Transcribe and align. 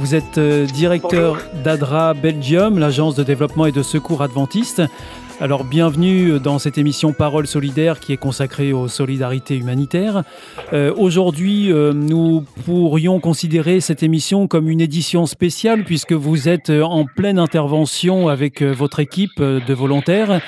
Vous 0.00 0.14
êtes 0.14 0.38
euh, 0.38 0.64
directeur 0.64 1.36
d'ADRA 1.62 2.14
Belgium, 2.14 2.78
l'agence 2.78 3.14
de 3.16 3.22
développement 3.22 3.66
et 3.66 3.70
de 3.70 3.82
secours 3.82 4.22
adventiste. 4.22 4.80
Alors 5.42 5.62
bienvenue 5.62 6.40
dans 6.40 6.58
cette 6.58 6.78
émission 6.78 7.12
Parole 7.12 7.46
solidaire 7.46 8.00
qui 8.00 8.14
est 8.14 8.16
consacrée 8.16 8.72
aux 8.72 8.88
solidarités 8.88 9.56
humanitaires. 9.56 10.22
Euh, 10.72 10.94
aujourd'hui, 10.96 11.70
euh, 11.70 11.92
nous 11.92 12.46
pourrions 12.64 13.20
considérer 13.20 13.80
cette 13.80 14.02
émission 14.02 14.48
comme 14.48 14.70
une 14.70 14.80
édition 14.80 15.26
spéciale 15.26 15.84
puisque 15.84 16.14
vous 16.14 16.48
êtes 16.48 16.70
en 16.70 17.04
pleine 17.04 17.38
intervention 17.38 18.28
avec 18.28 18.62
votre 18.62 19.00
équipe 19.00 19.42
de 19.42 19.74
volontaires 19.74 20.40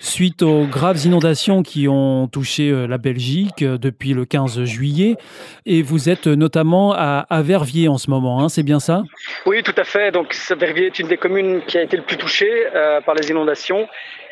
suite 0.00 0.42
aux 0.42 0.64
graves 0.66 1.04
inondations 1.04 1.62
qui 1.62 1.88
ont 1.88 2.28
touché 2.28 2.70
euh, 2.70 2.86
la 2.86 2.98
Belgique 2.98 3.62
euh, 3.62 3.78
depuis 3.78 4.12
le 4.12 4.24
15 4.24 4.64
juillet. 4.64 5.16
Et 5.64 5.82
vous 5.82 6.08
êtes 6.08 6.26
notamment 6.26 6.92
à, 6.92 7.24
Verviers 7.42 7.88
en 7.88 7.98
ce 7.98 8.10
moment, 8.10 8.42
hein, 8.42 8.48
c'est 8.48 8.62
bien 8.62 8.80
ça? 8.80 9.02
Oui, 9.44 9.62
tout 9.62 9.74
à 9.76 9.84
fait. 9.84 10.10
Donc 10.10 10.34
Verviers 10.58 10.86
est 10.86 10.98
une 10.98 11.08
des 11.08 11.16
communes 11.16 11.60
qui 11.66 11.78
a 11.78 11.82
été 11.82 11.96
le 11.96 12.02
plus 12.02 12.16
touchée 12.16 12.66
euh, 12.74 13.00
par 13.00 13.14
les 13.14 13.30
inondations. 13.30 13.88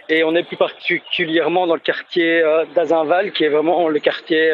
Et 0.08 0.22
on 0.22 0.34
est 0.34 0.42
plus 0.42 0.58
particulièrement 0.58 1.66
dans 1.66 1.74
le 1.74 1.80
quartier 1.80 2.42
d'Azinval, 2.74 3.32
qui 3.32 3.44
est 3.44 3.48
vraiment 3.48 3.88
le 3.88 3.98
quartier 4.00 4.52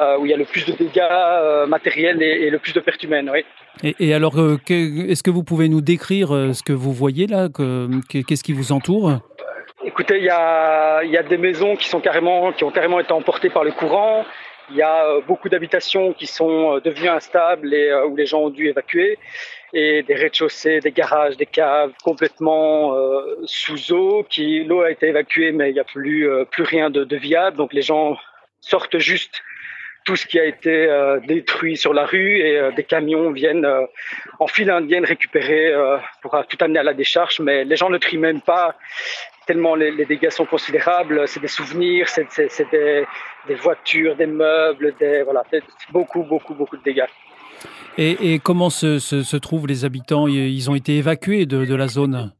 où 0.00 0.24
il 0.24 0.30
y 0.30 0.32
a 0.32 0.36
le 0.38 0.46
plus 0.46 0.64
de 0.64 0.72
dégâts 0.72 1.68
matériels 1.68 2.22
et, 2.22 2.48
le 2.48 2.58
plus 2.58 2.72
de 2.72 2.80
pertes 2.80 3.02
humaines. 3.02 3.30
Oui. 3.30 3.44
Et, 4.00 4.14
alors, 4.14 4.32
est-ce 4.38 5.22
que 5.22 5.30
vous 5.30 5.42
pouvez 5.42 5.68
nous 5.68 5.82
décrire 5.82 6.28
ce 6.54 6.62
que 6.62 6.72
vous 6.72 6.94
voyez 6.94 7.26
là 7.26 7.50
Qu'est-ce 8.08 8.42
qui 8.42 8.54
vous 8.54 8.72
entoure? 8.72 9.20
Écoutez, 9.84 10.18
il 10.18 10.24
y 10.24 10.30
a, 10.30 11.02
y 11.02 11.16
a, 11.16 11.24
des 11.24 11.38
maisons 11.38 11.74
qui, 11.74 11.88
sont 11.88 12.00
carrément, 12.00 12.52
qui 12.52 12.62
ont 12.62 12.70
carrément 12.70 13.00
été 13.00 13.12
emportées 13.12 13.50
par 13.50 13.64
le 13.64 13.72
courant. 13.72 14.24
Il 14.70 14.76
y 14.76 14.82
a 14.82 15.06
euh, 15.06 15.20
beaucoup 15.26 15.48
d'habitations 15.48 16.12
qui 16.12 16.26
sont 16.26 16.76
euh, 16.76 16.80
devenues 16.80 17.08
instables 17.08 17.74
et 17.74 17.88
euh, 17.88 18.06
où 18.06 18.14
les 18.14 18.26
gens 18.26 18.42
ont 18.42 18.50
dû 18.50 18.68
évacuer. 18.68 19.18
Et 19.72 20.04
des 20.04 20.14
rez-de-chaussée, 20.14 20.78
des 20.78 20.92
garages, 20.92 21.36
des 21.36 21.46
caves 21.46 21.92
complètement 22.04 22.94
sous 23.44 23.92
eau. 23.92 24.22
Qui 24.28 24.64
l'eau 24.64 24.82
a 24.82 24.90
été 24.90 25.08
évacuée, 25.08 25.50
mais 25.50 25.70
il 25.70 25.72
n'y 25.72 25.80
a 25.80 25.84
plus 25.84 26.28
plus 26.50 26.62
rien 26.62 26.90
de, 26.90 27.04
de, 27.04 27.16
viable. 27.16 27.56
Donc 27.56 27.72
les 27.72 27.80
gens 27.80 28.18
sortent 28.60 28.98
juste 28.98 29.42
tout 30.04 30.14
ce 30.14 30.26
qui 30.26 30.38
a 30.38 30.44
été 30.44 30.88
détruit 31.26 31.78
sur 31.78 31.94
la 31.94 32.04
rue 32.04 32.40
et 32.40 32.60
des 32.76 32.84
camions 32.84 33.30
viennent 33.30 33.66
en 34.38 34.46
file 34.46 34.70
indienne 34.70 35.06
récupérer 35.06 35.72
pour 36.20 36.38
tout 36.50 36.58
amener 36.60 36.80
à 36.80 36.82
la 36.82 36.92
décharge. 36.92 37.40
Mais 37.40 37.64
les 37.64 37.76
gens 37.76 37.88
ne 37.88 37.96
trient 37.96 38.18
même 38.18 38.42
pas 38.42 38.76
tellement 39.52 39.74
les, 39.74 40.06
dégâts 40.06 40.30
sont 40.30 40.46
considérables. 40.46 41.28
C'est 41.28 41.40
des 41.40 41.54
souvenirs, 41.58 42.08
c'est 42.08 42.70
des, 42.70 43.54
voitures, 43.56 44.16
des 44.16 44.26
meubles, 44.26 44.94
des, 44.98 45.22
voilà, 45.22 45.42
beaucoup, 45.90 46.22
beaucoup, 46.22 46.54
beaucoup 46.54 46.78
de 46.78 46.82
dégâts. 46.82 47.10
Et, 47.98 48.38
comment 48.42 48.70
se, 48.70 49.36
trouvent 49.36 49.66
les 49.66 49.84
habitants? 49.84 50.26
Ils 50.26 50.70
ont 50.70 50.74
été 50.74 50.96
évacués 50.96 51.44
de, 51.44 51.74
la 51.74 51.88
zone? 51.88 52.32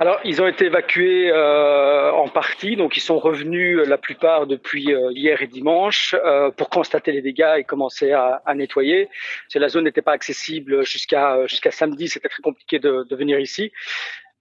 Alors, 0.00 0.18
ils 0.24 0.42
ont 0.42 0.48
été 0.48 0.64
évacués 0.66 1.30
euh, 1.30 2.10
en 2.10 2.26
partie, 2.26 2.74
donc 2.74 2.96
ils 2.96 3.00
sont 3.00 3.20
revenus 3.20 3.78
euh, 3.78 3.84
la 3.84 3.96
plupart 3.96 4.48
depuis 4.48 4.92
euh, 4.92 5.12
hier 5.12 5.40
et 5.40 5.46
dimanche 5.46 6.16
pour 6.56 6.68
constater 6.68 7.12
les 7.12 7.22
dégâts 7.22 7.54
et 7.58 7.64
commencer 7.64 8.10
à, 8.10 8.42
nettoyer. 8.56 9.08
la 9.54 9.68
zone 9.68 9.84
n'était 9.84 10.02
pas 10.02 10.10
accessible 10.10 10.84
jusqu'à 10.84 11.46
jusqu'à 11.46 11.70
samedi, 11.70 12.08
c'était 12.08 12.28
très 12.28 12.42
compliqué 12.42 12.80
de, 12.80 13.06
de, 13.08 13.16
venir 13.16 13.38
ici. 13.38 13.70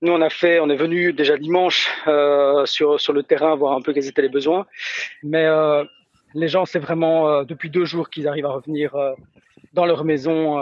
Nous, 0.04 0.12
on 0.12 0.20
a 0.20 0.30
fait, 0.30 0.60
on 0.60 0.70
est 0.70 0.76
venu 0.76 1.14
déjà 1.14 1.38
dimanche 1.38 1.90
euh, 2.08 2.66
sur 2.66 3.00
sur 3.00 3.14
le 3.14 3.24
terrain 3.24 3.56
voir 3.56 3.72
un 3.72 3.82
peu 3.82 3.94
quels 3.94 4.06
étaient 4.06 4.22
les 4.22 4.28
besoins, 4.28 4.66
mais 5.24 5.46
euh, 5.46 5.86
les 6.34 6.50
gens, 6.50 6.66
c'est 6.66 6.80
vraiment 6.80 7.30
euh, 7.30 7.44
depuis 7.46 7.70
deux 7.70 7.86
jours 7.86 8.10
qu'ils 8.10 8.28
arrivent 8.28 8.46
à 8.46 8.50
revenir 8.50 8.92
dans 9.72 9.86
leur 9.86 10.04
maison, 10.04 10.56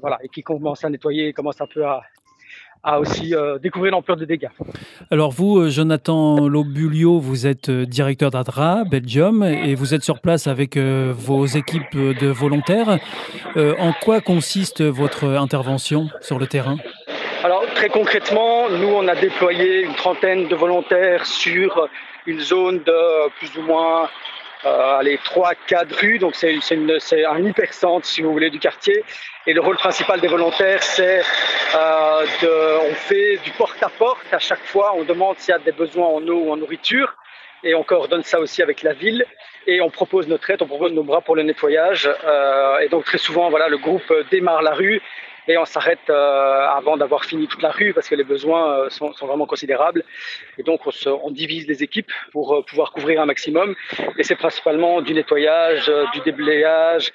voilà, 0.00 0.18
et 0.24 0.28
qui 0.28 0.42
commencent 0.42 0.84
à 0.84 0.90
nettoyer, 0.90 1.32
commencent 1.32 1.60
un 1.60 1.68
peu 1.72 1.84
à 1.84 2.02
à 2.82 2.98
aussi 2.98 3.34
découvrir 3.62 3.92
l'ampleur 3.92 4.16
des 4.16 4.24
dégâts. 4.24 4.48
Alors 5.10 5.30
vous, 5.30 5.68
Jonathan 5.68 6.48
Lobulio, 6.48 7.20
vous 7.20 7.46
êtes 7.46 7.70
directeur 7.70 8.30
d'ADRA, 8.30 8.84
Belgium, 8.90 9.44
et 9.44 9.74
vous 9.74 9.92
êtes 9.92 10.02
sur 10.02 10.18
place 10.20 10.46
avec 10.46 10.78
vos 10.78 11.44
équipes 11.44 11.94
de 11.94 12.26
volontaires. 12.28 12.98
en 13.56 13.92
quoi 14.02 14.22
consiste 14.22 14.82
votre 14.82 15.24
intervention 15.24 16.08
sur 16.22 16.38
le 16.38 16.46
terrain? 16.46 16.78
Alors 17.42 17.64
très 17.74 17.88
concrètement, 17.88 18.68
nous 18.68 18.88
on 18.88 19.08
a 19.08 19.14
déployé 19.14 19.80
une 19.80 19.94
trentaine 19.94 20.46
de 20.48 20.54
volontaires 20.54 21.24
sur 21.24 21.88
une 22.26 22.40
zone 22.40 22.82
de 22.82 23.28
plus 23.38 23.56
ou 23.56 23.62
moins 23.62 24.10
euh, 24.66 24.98
allez, 24.98 25.18
3 25.24 25.52
4 25.66 25.96
rues, 25.96 26.18
donc 26.18 26.34
c'est 26.34 27.24
un 27.24 27.42
hypercentre 27.42 28.04
si 28.04 28.20
vous 28.20 28.30
voulez 28.30 28.50
du 28.50 28.58
quartier. 28.58 29.04
Et 29.46 29.54
le 29.54 29.60
rôle 29.62 29.76
principal 29.76 30.20
des 30.20 30.28
volontaires, 30.28 30.82
c'est 30.82 31.22
euh, 31.74 32.26
de, 32.42 32.90
on 32.90 32.94
fait 32.94 33.38
du 33.38 33.52
porte-à-porte 33.52 34.26
-à, 34.32 34.38
chaque 34.38 34.64
fois, 34.64 34.92
on 34.94 35.04
demande 35.04 35.38
s'il 35.38 35.52
y 35.52 35.56
a 35.56 35.58
des 35.58 35.72
besoins 35.72 36.08
en 36.08 36.22
eau 36.28 36.40
ou 36.44 36.52
en 36.52 36.58
nourriture, 36.58 37.14
et 37.64 37.74
on 37.74 37.84
coordonne 37.84 38.22
ça 38.22 38.38
aussi 38.38 38.60
avec 38.60 38.82
la 38.82 38.92
ville. 38.92 39.24
Et 39.66 39.80
on 39.80 39.90
propose 39.90 40.28
notre 40.28 40.50
aide, 40.50 40.60
on 40.62 40.66
propose 40.66 40.92
nos 40.92 41.04
bras 41.04 41.22
pour 41.22 41.36
le 41.36 41.42
nettoyage. 41.42 42.06
Euh, 42.06 42.80
et 42.80 42.88
donc 42.88 43.04
très 43.04 43.18
souvent, 43.18 43.48
voilà, 43.48 43.68
le 43.68 43.78
groupe 43.78 44.12
démarre 44.30 44.62
la 44.62 44.72
rue 44.72 45.00
et 45.48 45.56
on 45.58 45.64
s'arrête 45.64 46.08
euh, 46.08 46.66
avant 46.68 46.96
d'avoir 46.96 47.24
fini 47.24 47.46
toute 47.46 47.62
la 47.62 47.70
rue 47.70 47.92
parce 47.92 48.08
que 48.08 48.14
les 48.14 48.24
besoins 48.24 48.72
euh, 48.72 48.90
sont, 48.90 49.12
vraiment 49.22 49.46
considérables. 49.46 50.04
Et 50.58 50.62
donc 50.62 50.80
on, 50.86 51.30
divise 51.30 51.66
les 51.66 51.82
équipes 51.82 52.10
pour 52.32 52.54
euh, 52.54 52.62
pouvoir 52.62 52.92
couvrir 52.92 53.20
un 53.20 53.26
maximum. 53.26 53.74
Et 54.18 54.24
c'est 54.24 54.36
principalement 54.36 55.00
du 55.00 55.14
nettoyage, 55.14 55.90
du 56.12 56.20
déblayage 56.20 57.12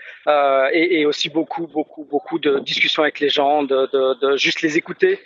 et, 0.74 1.06
aussi 1.06 1.30
beaucoup, 1.30 1.68
beaucoup, 1.68 2.06
beaucoup 2.06 2.40
de 2.40 2.60
discussions 2.60 3.04
avec 3.04 3.20
les 3.20 3.30
gens, 3.30 3.64
de, 3.64 4.38
juste 4.38 4.62
les 4.62 4.78
écouter 4.78 5.20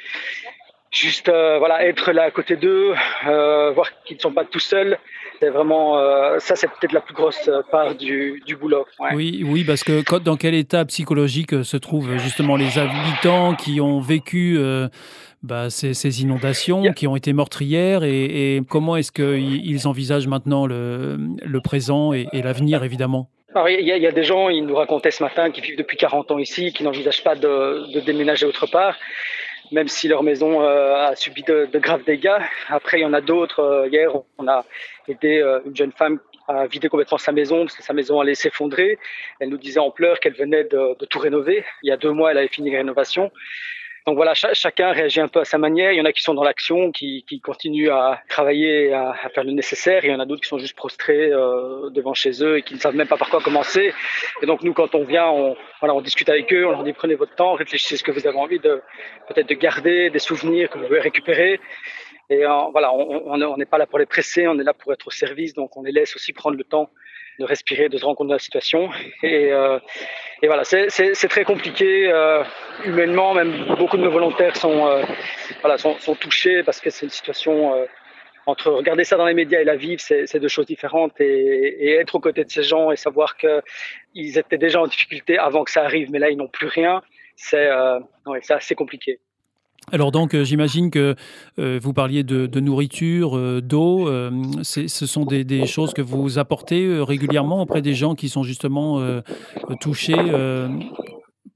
juste 0.91 1.29
voilà 1.29 1.85
être 1.85 2.11
là 2.11 2.23
à 2.23 2.31
côté 2.31 2.55
d'eux, 2.55 2.93
voir 3.23 3.91
qu'ils 4.03 4.17
ne 4.17 4.21
sont 4.21 4.33
pas 4.33 4.45
tout 4.45 4.59
seuls 4.59 4.97
c'est 5.39 5.49
vraiment 5.49 5.97
euh, 5.97 6.37
ça, 6.39 6.55
c'est 6.55 6.67
peut-être 6.67 6.91
la 6.91 7.01
plus 7.01 7.13
grosse 7.13 7.47
euh, 7.47 7.61
part 7.71 7.95
du, 7.95 8.41
du 8.45 8.55
boulot. 8.55 8.85
Oui, 9.13 9.43
oui, 9.45 9.63
parce 9.63 9.83
que 9.83 10.03
dans 10.19 10.35
quel 10.35 10.53
état 10.53 10.83
psychologique 10.85 11.53
euh, 11.53 11.63
se 11.63 11.77
trouvent 11.77 12.17
justement 12.17 12.55
les 12.55 12.77
habitants 12.77 13.55
qui 13.55 13.79
ont 13.79 14.01
vécu 14.01 14.59
bah, 15.41 15.69
ces, 15.69 16.21
inondations, 16.21 16.91
qui 16.93 17.07
ont 17.07 17.15
été 17.15 17.33
meurtrières, 17.33 18.03
et, 18.03 18.61
comment 18.69 18.97
est-ce 18.97 19.11
qu'ils 19.11 19.87
envisagent 19.87 20.27
maintenant 20.27 20.65
le, 20.67 21.17
le 21.41 21.61
présent 21.61 22.11
et, 22.13 22.27
l'avenir, 22.33 22.83
évidemment? 22.83 23.29
Il 23.67 23.85
y, 23.85 24.05
a, 24.05 24.11
des 24.11 24.23
gens, 24.23 24.49
ils 24.49 24.63
nous 24.63 24.75
racontaient 24.75 25.11
ce 25.11 25.23
matin, 25.23 25.49
qui 25.49 25.61
vivent 25.61 25.77
depuis 25.77 25.97
40 25.97 26.31
ans 26.31 26.37
ici, 26.37 26.71
qui 26.71 26.83
n'envisagent 26.83 27.23
pas 27.23 27.35
de, 27.35 27.91
de 27.93 27.99
déménager 27.99 28.45
autre 28.45 28.67
part 28.67 28.95
même 29.71 29.87
si 29.87 30.07
leur 30.07 30.23
maison 30.23 30.61
a 30.61 31.15
subi 31.15 31.43
de, 31.43 31.67
de, 31.71 31.79
graves 31.79 32.03
dégâts. 32.03 32.39
Après, 32.69 32.99
il 32.99 33.01
y 33.01 33.05
en 33.05 33.13
a 33.13 33.21
d'autres. 33.21 33.87
hier, 33.91 34.11
on 34.37 34.47
a 34.47 34.65
était 35.11 35.41
euh, 35.41 35.59
une 35.65 35.75
jeune 35.75 35.91
femme 35.91 36.19
à 36.47 36.67
vider 36.67 36.89
complètement 36.89 37.17
sa 37.17 37.31
maison 37.31 37.65
parce 37.65 37.75
que 37.75 37.83
sa 37.83 37.93
maison 37.93 38.19
allait 38.19 38.35
s'effondrer. 38.35 38.97
Elle 39.39 39.49
nous 39.49 39.57
disait 39.57 39.79
en 39.79 39.91
pleurs 39.91 40.19
qu'elle 40.19 40.33
venait 40.33 40.63
de, 40.63 41.05
tout 41.05 41.19
rénover. 41.19 41.63
Il 41.83 41.89
y 41.89 41.91
a 41.91 41.97
deux 41.97 42.11
mois, 42.11 42.31
elle 42.31 42.37
avait 42.37 42.47
fini 42.47 42.71
les 42.71 42.77
rénovations. 42.77 43.31
Donc 44.09 44.15
voilà, 44.15 44.33
chacun 44.33 44.91
réagit 44.91 45.21
un 45.21 45.27
peu 45.27 45.41
à 45.41 45.45
sa 45.45 45.59
manière. 45.59 45.91
Il 45.91 45.99
y 45.99 46.01
en 46.01 46.05
a 46.05 46.11
qui 46.11 46.23
sont 46.23 46.33
dans 46.33 46.43
l'action, 46.43 46.91
qui, 46.91 47.23
qui, 47.29 47.39
continuent 47.39 47.91
à 47.91 48.19
travailler, 48.27 48.91
à, 48.91 49.11
à, 49.11 49.29
faire 49.29 49.43
le 49.43 49.51
nécessaire. 49.51 50.03
il 50.03 50.09
y 50.09 50.15
en 50.15 50.19
a 50.19 50.25
d'autres 50.25 50.41
qui 50.41 50.49
sont 50.49 50.57
juste 50.57 50.75
prostrés 50.75 51.31
euh, 51.31 51.91
devant 51.91 52.15
chez 52.15 52.43
eux 52.43 52.57
et 52.57 52.63
qui 52.63 52.73
ne 52.73 52.79
savent 52.79 52.95
même 52.95 53.07
pas 53.07 53.17
par 53.17 53.29
quoi 53.29 53.39
commencer. 53.39 53.93
Et 54.41 54.47
donc 54.47 54.63
nous, 54.63 54.73
quand 54.73 54.95
on 54.95 55.03
vient, 55.03 55.27
on, 55.29 55.55
voilà, 55.79 55.93
on 55.93 56.01
discute 56.01 56.27
avec 56.27 56.51
eux, 56.51 56.65
on 56.65 56.71
leur 56.71 56.83
dit 56.83 56.93
prenez 56.93 57.13
votre 57.13 57.35
temps, 57.35 57.53
réfléchissez 57.53 57.97
ce 57.97 58.03
que 58.03 58.09
vous 58.11 58.25
avez 58.25 58.39
envie 58.39 58.57
de 58.57 58.81
peut-être 59.27 59.47
de 59.47 59.53
garder, 59.53 60.09
des 60.09 60.17
souvenirs 60.17 60.71
que 60.71 60.79
vous 60.79 60.85
pouvez 60.85 61.01
récupérer. 61.01 61.59
Et 62.29 62.45
euh, 62.45 62.69
voilà, 62.71 62.93
on 62.93 63.57
n'est 63.57 63.65
pas 63.65 63.77
là 63.77 63.87
pour 63.87 63.99
les 63.99 64.05
presser, 64.05 64.47
on 64.47 64.59
est 64.59 64.63
là 64.63 64.73
pour 64.73 64.93
être 64.93 65.07
au 65.07 65.11
service. 65.11 65.53
Donc 65.53 65.75
on 65.77 65.83
les 65.83 65.91
laisse 65.91 66.15
aussi 66.15 66.33
prendre 66.33 66.57
le 66.57 66.63
temps 66.63 66.89
de 67.39 67.45
respirer, 67.45 67.89
de 67.89 67.97
se 67.97 68.05
rendre 68.05 68.17
compte 68.17 68.27
de 68.27 68.33
la 68.33 68.39
situation. 68.39 68.89
Et, 69.23 69.51
euh, 69.51 69.79
et 70.41 70.47
voilà, 70.47 70.63
c'est 70.63 71.27
très 71.29 71.43
compliqué 71.43 72.09
euh, 72.11 72.43
humainement. 72.85 73.33
Même 73.33 73.75
beaucoup 73.77 73.97
de 73.97 74.03
nos 74.03 74.11
volontaires 74.11 74.55
sont, 74.55 74.87
euh, 74.87 75.03
voilà, 75.61 75.77
sont, 75.77 75.97
sont, 75.99 76.15
touchés 76.15 76.63
parce 76.63 76.79
que 76.79 76.89
c'est 76.89 77.05
une 77.05 77.11
situation 77.11 77.73
euh, 77.73 77.85
entre 78.45 78.71
regarder 78.71 79.03
ça 79.03 79.17
dans 79.17 79.25
les 79.25 79.33
médias 79.33 79.59
et 79.59 79.63
la 79.65 79.75
vivre, 79.75 80.01
c'est 80.01 80.39
deux 80.39 80.47
choses 80.47 80.65
différentes. 80.65 81.19
Et, 81.19 81.25
et, 81.25 81.95
être 81.95 82.15
aux 82.15 82.19
côtés 82.19 82.43
de 82.43 82.49
ces 82.49 82.63
gens 82.63 82.91
et 82.91 82.95
savoir 82.95 83.37
qu'ils 83.37 84.37
étaient 84.37 84.57
déjà 84.57 84.81
en 84.81 84.87
difficulté 84.87 85.37
avant 85.37 85.63
que 85.63 85.71
ça 85.71 85.83
arrive, 85.83 86.09
mais 86.11 86.19
là 86.19 86.29
ils 86.29 86.37
n'ont 86.37 86.47
plus 86.47 86.67
rien, 86.67 87.01
c'est 87.35 87.69
ouais, 88.25 88.39
assez 88.49 88.75
compliqué. 88.75 89.19
Alors 89.91 90.11
donc, 90.11 90.33
euh, 90.33 90.43
j'imagine 90.43 90.91
que 90.91 91.15
euh, 91.57 91.79
vous 91.81 91.93
parliez 91.93 92.23
de, 92.23 92.45
de 92.45 92.59
nourriture, 92.59 93.37
euh, 93.37 93.61
d'eau. 93.61 94.09
Ce 94.63 95.05
sont 95.05 95.25
des, 95.25 95.43
des, 95.43 95.65
choses 95.65 95.93
que 95.93 96.01
vous 96.01 96.39
apportez 96.39 96.87
régulièrement 97.01 97.61
auprès 97.61 97.81
des 97.81 97.93
gens 97.93 98.15
qui 98.15 98.29
sont 98.29 98.43
justement 98.43 99.01
touchés 99.79 100.15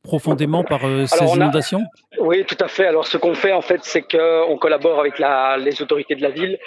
profondément 0.03 0.63
par 0.63 0.81
ces 1.07 1.25
inondations 1.35 1.79
a... 1.79 2.21
Oui, 2.21 2.43
tout 2.45 2.57
à 2.59 2.67
fait. 2.67 2.85
Alors 2.85 3.07
ce 3.07 3.17
qu'on 3.17 3.33
fait 3.33 3.53
en 3.53 3.61
fait, 3.61 3.79
c'est 3.83 4.01
qu'on 4.01 4.57
collabore 4.57 4.99
avec 4.99 5.17
la, 5.19 5.57
les 5.57 5.81
autorités 5.81 6.15
de 6.15 6.21
la 6.21 6.29
ville. 6.29 6.59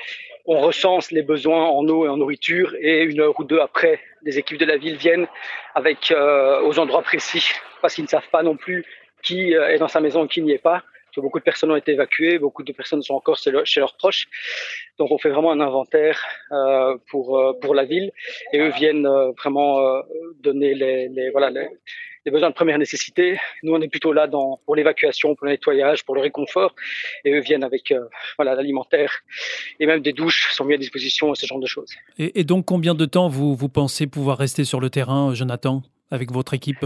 On 0.46 0.60
recense 0.60 1.10
les 1.10 1.22
besoins 1.22 1.64
en 1.66 1.86
eau 1.88 2.06
et 2.06 2.08
en 2.08 2.16
nourriture 2.16 2.74
et 2.80 3.02
une 3.02 3.20
heure 3.20 3.38
ou 3.38 3.44
deux 3.44 3.60
après, 3.60 4.00
les 4.22 4.38
équipes 4.38 4.58
de 4.58 4.64
la 4.64 4.76
ville 4.76 4.96
viennent 4.96 5.26
avec 5.74 6.12
aux 6.64 6.78
endroits 6.78 7.02
précis 7.02 7.50
parce 7.82 7.94
qu'ils 7.94 8.04
ne 8.04 8.08
savent 8.08 8.30
pas 8.32 8.42
non 8.42 8.56
plus 8.56 8.84
qui 9.22 9.52
est 9.52 9.78
dans 9.78 9.88
sa 9.88 10.00
maison 10.00 10.24
et 10.24 10.28
qui 10.28 10.42
n'y 10.42 10.52
est 10.52 10.58
pas 10.58 10.82
beaucoup 11.20 11.38
de 11.38 11.44
personnes 11.44 11.70
ont 11.70 11.76
été 11.76 11.92
évacuées, 11.92 12.38
beaucoup 12.38 12.62
de 12.62 12.72
personnes 12.72 13.02
sont 13.02 13.14
encore 13.14 13.38
chez 13.38 13.80
leurs 13.80 13.96
proches. 13.96 14.28
Donc 14.98 15.10
on 15.10 15.18
fait 15.18 15.30
vraiment 15.30 15.52
un 15.52 15.60
inventaire 15.60 16.20
euh, 16.52 16.96
pour 17.10 17.38
euh, 17.38 17.52
pour 17.60 17.74
la 17.74 17.84
ville 17.84 18.12
et 18.52 18.58
eux 18.60 18.70
viennent 18.70 19.06
euh, 19.06 19.32
vraiment 19.32 19.78
donner 20.40 20.74
les, 20.74 21.30
voilà 21.30 21.50
les, 21.50 22.30
besoins 22.30 22.50
de 22.50 22.54
première 22.54 22.78
nécessité. 22.78 23.38
Nous 23.62 23.72
on 23.72 23.80
est 23.80 23.88
plutôt 23.88 24.12
là 24.12 24.26
dans 24.26 24.60
pour 24.64 24.74
l'évacuation, 24.74 25.34
pour 25.34 25.46
le 25.46 25.52
nettoyage, 25.52 26.04
pour 26.04 26.14
le 26.14 26.22
réconfort 26.22 26.74
et 27.24 27.32
eux 27.32 27.40
viennent 27.40 27.64
avec 27.64 27.94
voilà 28.36 28.54
l'alimentaire 28.54 29.12
et 29.78 29.86
même 29.86 30.00
des 30.00 30.12
douches 30.12 30.52
sont 30.52 30.64
mis 30.64 30.74
à 30.74 30.78
disposition 30.78 31.34
ce 31.34 31.46
genre 31.46 31.60
de 31.60 31.66
choses. 31.66 31.94
Et, 32.18 32.40
et 32.40 32.44
donc 32.44 32.64
combien 32.64 32.94
de 32.94 33.04
temps 33.04 33.28
vous 33.28 33.54
vous 33.54 33.68
pensez 33.68 34.06
pouvoir 34.06 34.38
rester 34.38 34.64
sur 34.64 34.80
le 34.80 34.90
terrain, 34.90 35.34
Jonathan, 35.34 35.82
avec 36.10 36.32
votre 36.32 36.54
équipe? 36.54 36.84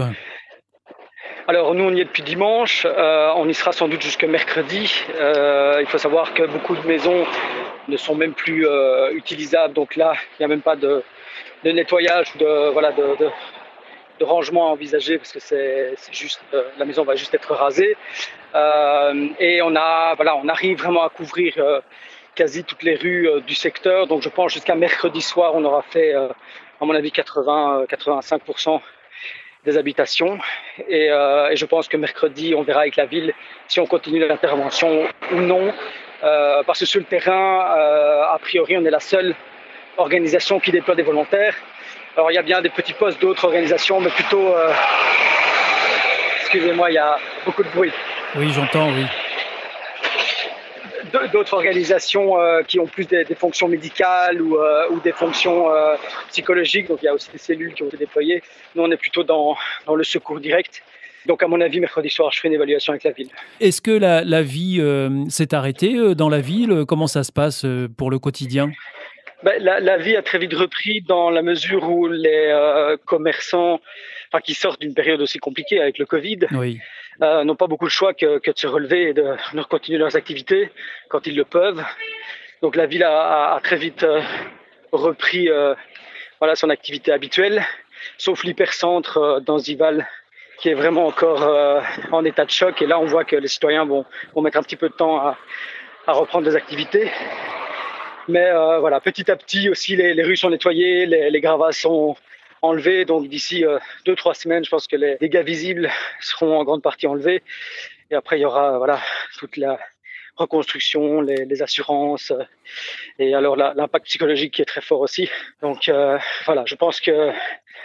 Alors 1.51 1.75
nous 1.75 1.83
on 1.83 1.93
y 1.93 1.99
est 1.99 2.05
depuis 2.05 2.23
dimanche, 2.23 2.87
euh, 2.87 3.33
on 3.35 3.45
y 3.49 3.53
sera 3.53 3.73
sans 3.73 3.89
doute 3.89 4.01
jusque 4.01 4.23
mercredi. 4.23 5.03
Euh, 5.19 5.79
il 5.81 5.85
faut 5.85 5.97
savoir 5.97 6.33
que 6.33 6.43
beaucoup 6.43 6.77
de 6.77 6.87
maisons 6.87 7.25
ne 7.89 7.97
sont 7.97 8.15
même 8.15 8.31
plus 8.31 8.65
euh, 8.65 9.11
utilisables, 9.11 9.73
donc 9.73 9.97
là 9.97 10.13
il 10.15 10.35
n'y 10.39 10.45
a 10.45 10.47
même 10.47 10.61
pas 10.61 10.77
de, 10.77 11.03
de 11.65 11.71
nettoyage, 11.71 12.37
de 12.37 12.69
voilà 12.69 12.93
de, 12.93 14.23
rangement 14.23 14.69
à 14.69 14.71
envisager 14.71 15.17
parce 15.17 15.33
que 15.33 15.41
c'est 15.41 15.93
juste 16.13 16.41
la 16.77 16.85
maison 16.85 17.03
va 17.03 17.15
juste 17.15 17.33
être 17.33 17.53
rasée. 17.53 17.97
Et 19.41 19.61
on 19.61 19.75
a 19.75 20.13
voilà 20.15 20.37
on 20.37 20.47
arrive 20.47 20.77
vraiment 20.77 21.03
à 21.03 21.09
couvrir 21.09 21.51
quasi 22.33 22.63
toutes 22.63 22.83
les 22.83 22.95
rues 22.95 23.27
du 23.45 23.55
secteur, 23.55 24.07
donc 24.07 24.21
je 24.21 24.29
pense 24.29 24.53
jusqu'à 24.53 24.75
mercredi 24.75 25.21
soir 25.21 25.51
on 25.55 25.65
aura 25.65 25.81
fait 25.81 26.13
à 26.13 26.85
mon 26.85 26.95
avis 26.95 27.11
80 27.11 27.87
85 27.89 28.41
des 29.65 29.77
habitations. 29.77 30.39
Et, 30.87 31.09
euh, 31.11 31.49
et, 31.49 31.55
je 31.55 31.65
pense 31.65 31.87
que 31.87 31.97
mercredi, 31.97 32.53
on 32.55 32.63
verra 32.63 32.81
avec 32.81 32.95
la 32.95 33.05
ville 33.05 33.33
si 33.67 33.79
on 33.79 33.85
continue 33.85 34.19
l'intervention 34.19 35.03
ou 35.31 35.35
non. 35.35 35.73
Euh, 36.23 36.63
parce 36.65 36.79
que 36.79 36.85
sur 36.85 36.99
le 36.99 37.05
terrain, 37.05 37.75
euh, 37.77 38.23
a 38.33 38.39
priori, 38.39 38.77
on 38.77 38.85
est 38.85 38.91
la 38.91 38.99
seule 38.99 39.35
organisation 39.97 40.59
qui 40.59 40.71
déploie 40.71 40.95
des 40.95 41.03
volontaires. 41.03 41.55
Alors 42.15 42.31
il 42.31 42.35
y 42.35 42.37
a 42.37 42.43
bien 42.43 42.61
des 42.61 42.69
petits 42.69 42.93
postes 42.93 43.21
d'autres 43.21 43.45
organisations, 43.45 43.99
mais 43.99 44.09
plutôt... 44.09 44.55
Euh, 44.55 44.71
excusez-moi, 46.41 46.91
il 46.91 46.95
y 46.95 46.99
a 46.99 47.17
beaucoup 47.45 47.63
de 47.63 47.69
bruit. 47.69 47.91
Oui, 48.35 48.51
j'entends, 48.51 48.89
oui 48.89 49.05
d'autres 51.31 51.53
organisations 51.53 52.39
euh, 52.39 52.63
qui 52.63 52.79
ont 52.79 52.87
plus 52.87 53.05
des, 53.05 53.23
des 53.23 53.35
fonctions 53.35 53.67
médicales 53.67 54.41
ou, 54.41 54.57
euh, 54.57 54.89
ou 54.89 54.99
des 54.99 55.11
fonctions 55.11 55.71
euh, 55.71 55.95
psychologiques. 56.29 56.87
Donc 56.87 56.99
il 57.01 57.05
y 57.05 57.09
a 57.09 57.13
aussi 57.13 57.29
des 57.31 57.37
cellules 57.37 57.73
qui 57.73 57.83
ont 57.83 57.87
été 57.87 57.97
déployées. 57.97 58.41
Nous, 58.75 58.83
on 58.83 58.91
est 58.91 58.97
plutôt 58.97 59.23
dans, 59.23 59.55
dans 59.85 59.95
le 59.95 60.03
secours 60.03 60.39
direct. 60.39 60.83
Donc, 61.27 61.43
à 61.43 61.47
mon 61.47 61.61
avis, 61.61 61.79
mercredi 61.79 62.09
soir, 62.09 62.31
je 62.31 62.39
ferai 62.39 62.47
une 62.47 62.55
évaluation 62.55 62.93
avec 62.93 63.03
la 63.03 63.11
ville. 63.11 63.29
Est-ce 63.59 63.79
que 63.79 63.91
la, 63.91 64.23
la 64.23 64.41
vie 64.41 64.77
euh, 64.79 65.23
s'est 65.29 65.53
arrêtée 65.53 66.15
dans 66.15 66.29
la 66.29 66.41
ville? 66.41 66.83
Comment 66.87 67.05
ça 67.05 67.23
se 67.23 67.31
passe 67.31 67.63
pour 67.95 68.09
le 68.09 68.17
quotidien? 68.17 68.71
Ben, 69.43 69.61
la, 69.61 69.79
la, 69.79 69.97
vie 69.97 70.15
a 70.15 70.21
très 70.21 70.37
vite 70.37 70.53
repris 70.53 71.01
dans 71.01 71.31
la 71.31 71.41
mesure 71.41 71.89
où 71.89 72.07
les 72.07 72.47
euh, 72.49 72.95
commerçants, 73.05 73.81
enfin, 74.31 74.41
qui 74.41 74.53
sortent 74.53 74.81
d'une 74.81 74.93
période 74.93 75.19
aussi 75.19 75.39
compliquée 75.39 75.81
avec 75.81 75.97
le 75.97 76.05
Covid, 76.05 76.39
oui. 76.51 76.79
Euh, 77.21 77.43
n'ont 77.43 77.55
pas 77.55 77.67
beaucoup 77.67 77.85
de 77.85 77.91
choix 77.91 78.13
que, 78.13 78.39
de 78.39 78.57
se 78.57 78.67
relever 78.67 79.09
et 79.09 79.13
de, 79.13 79.35
de 79.53 79.63
continuer 79.63 79.97
leurs 79.97 80.15
activités 80.15 80.71
quand 81.09 81.27
ils 81.27 81.35
le 81.35 81.45
peuvent. 81.45 81.83
Donc 82.61 82.75
la 82.75 82.85
ville 82.85 83.03
a, 83.03 83.59
très 83.63 83.77
vite 83.77 84.03
euh, 84.03 84.21
repris 84.91 85.49
voilà, 86.39 86.55
son 86.55 86.69
activité 86.69 87.11
habituelle, 87.11 87.63
sauf 88.17 88.43
l'hypercentre 88.43 89.41
dans 89.41 89.57
Zival 89.57 90.07
qui 90.61 90.69
est 90.69 90.75
vraiment 90.75 91.07
encore 91.07 91.41
euh, 91.41 91.81
en 92.11 92.23
état 92.23 92.45
de 92.45 92.51
choc. 92.51 92.81
Et 92.81 92.85
là, 92.85 92.99
on 92.99 93.05
voit 93.05 93.25
que 93.25 93.35
les 93.35 93.47
citoyens 93.47 93.83
vont, 93.83 94.05
vont 94.35 94.41
mettre 94.41 94.57
un 94.57 94.63
petit 94.63 94.75
peu 94.75 94.89
de 94.89 94.93
temps 94.93 95.17
à, 95.17 95.37
à 96.05 96.13
reprendre 96.13 96.47
des 96.47 96.55
activités. 96.55 97.11
Mais 98.27 98.45
euh, 98.45 98.79
voilà, 98.79 98.99
petit 99.01 99.29
à 99.31 99.35
petit 99.35 99.69
aussi, 99.69 99.95
les, 99.95 100.13
les 100.13 100.23
rues 100.23 100.37
sont 100.37 100.51
nettoyées, 100.51 101.07
les, 101.07 101.31
les, 101.31 101.41
gravats 101.41 101.71
sont 101.71 102.15
enlevés. 102.61 103.05
Donc 103.05 103.27
d'ici 103.27 103.65
euh, 103.65 103.79
deux 104.05 104.15
trois 104.15 104.33
semaines, 104.33 104.63
je 104.63 104.69
pense 104.69 104.87
que 104.87 104.95
les 104.95 105.17
dégâts 105.17 105.43
visibles 105.43 105.89
seront 106.19 106.57
en 106.57 106.63
grande 106.63 106.81
partie 106.81 107.07
enlevés. 107.07 107.41
Et 108.09 108.15
après, 108.15 108.37
il 108.37 108.41
y 108.41 108.45
aura 108.45 108.77
voilà 108.77 108.99
toute 109.37 109.57
la 109.57 109.79
reconstruction, 110.41 111.21
les, 111.21 111.61
assurances 111.61 112.33
et 113.19 113.33
alors 113.33 113.55
l'impact 113.55 114.05
psychologique 114.05 114.53
qui 114.55 114.61
est 114.61 114.65
très 114.65 114.81
fort 114.81 115.01
aussi. 115.01 115.29
Donc 115.61 115.89
euh, 115.89 116.17
voilà, 116.45 116.63
je 116.65 116.75
pense 116.75 116.99
que 116.99 117.31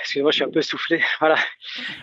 excusez-moi, 0.00 0.30
je 0.30 0.36
suis 0.36 0.44
un 0.44 0.50
peu 0.50 0.62
soufflé. 0.62 1.00
Voilà. 1.20 1.36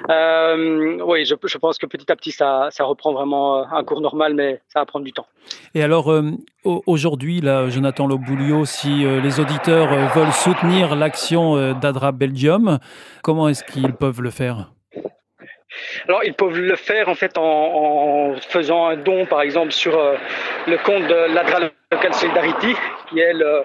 Euh, 0.10 1.00
oui, 1.06 1.26
je, 1.26 1.58
pense 1.58 1.78
que 1.78 1.86
petit 1.86 2.12
à 2.12 2.16
petit, 2.16 2.32
ça, 2.32 2.70
reprend 2.80 3.14
vraiment 3.14 3.72
un 3.72 3.84
cours 3.84 4.02
normal, 4.02 4.34
mais 4.34 4.60
ça 4.68 4.80
va 4.80 4.86
prendre 4.86 5.06
du 5.06 5.14
temps. 5.14 5.28
Et 5.74 5.84
alors, 5.84 6.12
euh, 6.12 6.32
aujourd'hui, 6.64 7.42
là, 7.42 7.70
Jonathan 7.70 8.08
Loboulio, 8.08 8.66
si 8.66 9.06
euh, 9.06 9.22
les 9.22 9.40
auditeurs 9.40 9.92
euh, 9.92 10.08
veulent 10.16 10.34
soutenir 10.34 10.96
l'action 10.96 11.56
euh, 11.56 11.74
d'Adra 11.74 12.12
Belgium, 12.12 12.80
comment 13.22 13.50
est-ce 13.50 13.64
qu'ils 13.64 13.94
peuvent 13.94 14.22
le 14.22 14.32
faire? 14.32 14.73
Alors, 16.08 16.24
ils 16.24 16.34
peuvent 16.34 16.58
le 16.60 16.76
faire 16.76 17.10
en 17.10 17.16
fait 17.16 17.38
en, 17.38 17.44
en 17.44 18.36
faisant 18.38 18.88
un 18.88 18.98
don, 18.98 19.26
par 19.26 19.42
exemple, 19.42 19.72
sur 19.72 19.98
euh, 19.98 20.16
le 20.68 20.78
compte 20.78 21.08
de 21.08 21.34
l'Adra 21.34 21.70
Local 21.92 22.14
Solidarity, 22.14 22.76
qui 23.10 23.20
est 23.20 23.34
le, 23.34 23.64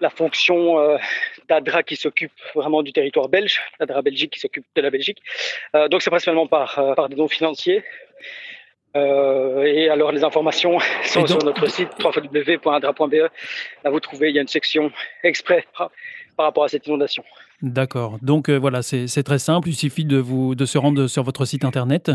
la 0.00 0.10
fonction 0.10 0.78
euh, 0.78 0.98
d'ADRA 1.48 1.82
qui 1.82 1.96
s'occupe 1.96 2.32
vraiment 2.54 2.82
du 2.82 2.92
territoire 2.92 3.28
belge, 3.28 3.60
l'ADRA 3.80 4.02
Belgique 4.02 4.32
qui 4.32 4.40
s'occupe 4.40 4.66
de 4.74 4.82
la 4.82 4.90
Belgique. 4.90 5.22
Euh, 5.74 5.88
donc 5.88 6.02
c'est 6.02 6.10
principalement 6.10 6.46
par, 6.46 6.94
par 6.94 7.08
des 7.08 7.16
dons 7.16 7.28
financiers. 7.28 7.84
Euh, 8.96 9.64
et 9.64 9.90
alors 9.90 10.10
les 10.10 10.24
informations 10.24 10.78
sont 11.04 11.20
donc, 11.20 11.28
sur 11.28 11.44
notre 11.44 11.66
site 11.66 11.90
www.adra.be. 12.02 13.14
Là 13.84 13.90
vous 13.90 14.00
trouvez, 14.00 14.30
il 14.30 14.34
y 14.34 14.38
a 14.38 14.42
une 14.42 14.48
section 14.48 14.90
exprès 15.22 15.64
par, 15.76 15.90
par 16.36 16.46
rapport 16.46 16.64
à 16.64 16.68
cette 16.68 16.86
inondation. 16.86 17.24
D'accord. 17.62 18.18
Donc 18.20 18.50
euh, 18.50 18.58
voilà, 18.58 18.82
c'est 18.82 19.22
très 19.22 19.38
simple. 19.38 19.68
Il 19.68 19.74
suffit 19.74 20.04
de, 20.04 20.18
vous, 20.18 20.54
de 20.54 20.66
se 20.66 20.76
rendre 20.76 21.06
sur 21.06 21.22
votre 21.22 21.46
site 21.46 21.64
internet. 21.64 22.10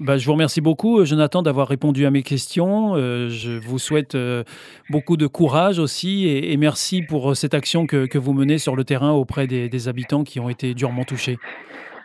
Bah, 0.00 0.18
je 0.18 0.26
vous 0.26 0.32
remercie 0.32 0.60
beaucoup, 0.60 1.00
euh, 1.00 1.04
Jonathan, 1.06 1.42
d'avoir 1.42 1.68
répondu 1.68 2.04
à 2.04 2.10
mes 2.10 2.22
questions. 2.22 2.94
Euh, 2.94 3.30
je 3.30 3.52
vous 3.52 3.78
souhaite 3.78 4.14
euh, 4.14 4.44
beaucoup 4.90 5.16
de 5.16 5.26
courage 5.26 5.78
aussi 5.78 6.26
et, 6.26 6.52
et, 6.52 6.56
merci 6.58 7.00
pour 7.00 7.34
cette 7.36 7.54
action 7.54 7.86
que, 7.86 8.04
que, 8.04 8.18
vous 8.18 8.34
menez 8.34 8.58
sur 8.58 8.76
le 8.76 8.84
terrain 8.84 9.12
auprès 9.12 9.46
des, 9.46 9.68
des, 9.68 9.88
habitants 9.88 10.24
qui 10.24 10.40
ont 10.40 10.50
été 10.50 10.74
durement 10.74 11.04
touchés. 11.04 11.38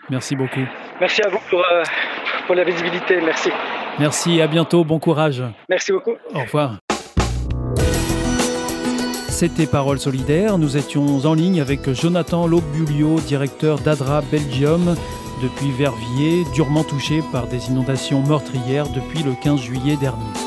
Merci 0.09 0.37
beaucoup. 0.37 0.61
Merci 1.01 1.21
à 1.23 1.29
vous 1.29 1.39
pour, 1.49 1.63
pour 2.45 2.55
la 2.55 2.63
visibilité. 2.63 3.19
Merci. 3.21 3.49
Merci. 3.99 4.41
À 4.41 4.47
bientôt. 4.47 4.85
Bon 4.85 4.99
courage. 4.99 5.43
Merci 5.69 5.91
beaucoup. 5.91 6.15
Au 6.33 6.39
revoir. 6.39 6.77
C'était 9.37 9.67
Parole 9.67 9.99
solidaire. 9.99 10.57
Nous 10.57 10.77
étions 10.77 11.19
en 11.23 11.35
ligne 11.35 11.61
avec 11.61 11.91
Jonathan 11.93 12.47
Lobulio, 12.47 13.19
directeur 13.19 13.77
d'Adra 13.77 14.21
Belgium. 14.31 14.95
depuis 15.43 15.71
Verviers, 15.77 16.43
durement 16.55 16.83
touché 16.83 17.21
par 17.31 17.45
des 17.45 17.67
inondations 17.67 18.23
meurtrières 18.23 18.89
depuis 18.89 19.21
le 19.21 19.35
15 19.39 19.59
juillet 19.59 19.95
dernier. 19.97 20.46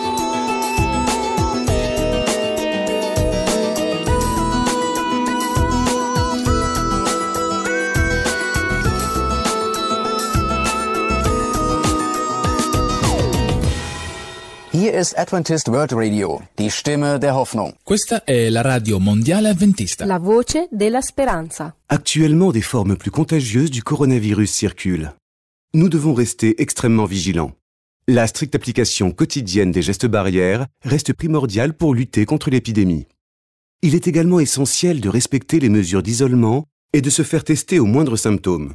Hier 14.91 14.99
ist 14.99 15.17
Adventist 15.17 15.69
World 15.69 15.93
Radio, 15.93 16.43
die 16.59 16.69
Stimme 16.69 17.21
der 17.21 17.37
Hoffnung. 17.37 17.75
Questa 17.85 18.25
è 18.25 18.49
la 18.49 18.61
radio 18.61 18.99
mondiale 18.99 19.49
adventista. 19.49 20.05
La 20.05 20.19
voce 20.19 20.67
della 20.73 21.01
speranza. 21.01 21.77
Actuellement, 21.87 22.51
des 22.51 22.65
formes 22.65 22.97
plus 22.97 23.13
contagieuses 23.13 23.71
du 23.71 23.85
coronavirus 23.85 24.51
circulent. 24.51 25.15
Nous 25.75 25.89
devons 25.89 26.13
rester 26.13 26.61
extrêmement 26.61 27.07
vigilants. 27.07 27.53
La 28.09 28.27
stricte 28.27 28.57
application 28.57 29.13
quotidienne 29.13 29.71
des 29.71 29.83
gestes 29.83 30.09
barrières 30.09 30.67
reste 30.83 31.13
primordiale 31.13 31.73
pour 31.73 31.95
lutter 31.95 32.25
contre 32.25 32.51
l'épidémie. 32.51 33.07
Il 33.83 33.95
est 33.95 34.09
également 34.09 34.41
essentiel 34.41 35.01
de 35.01 35.09
respecter 35.09 35.61
les 35.61 35.69
mesures 35.69 36.03
d'isolement 36.03 36.65
et 36.93 37.01
de 37.01 37.11
se 37.11 37.23
faire 37.23 37.45
tester 37.45 37.79
aux 37.79 37.87
moindres 37.87 38.19
symptômes. 38.19 38.75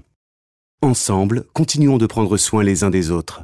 Ensemble, 0.81 1.43
continuons 1.51 1.97
de 1.97 2.05
prendre 2.05 2.37
soin 2.37 2.63
les 2.63 2.85
uns 2.85 2.89
des 2.89 3.11
autres. 3.11 3.43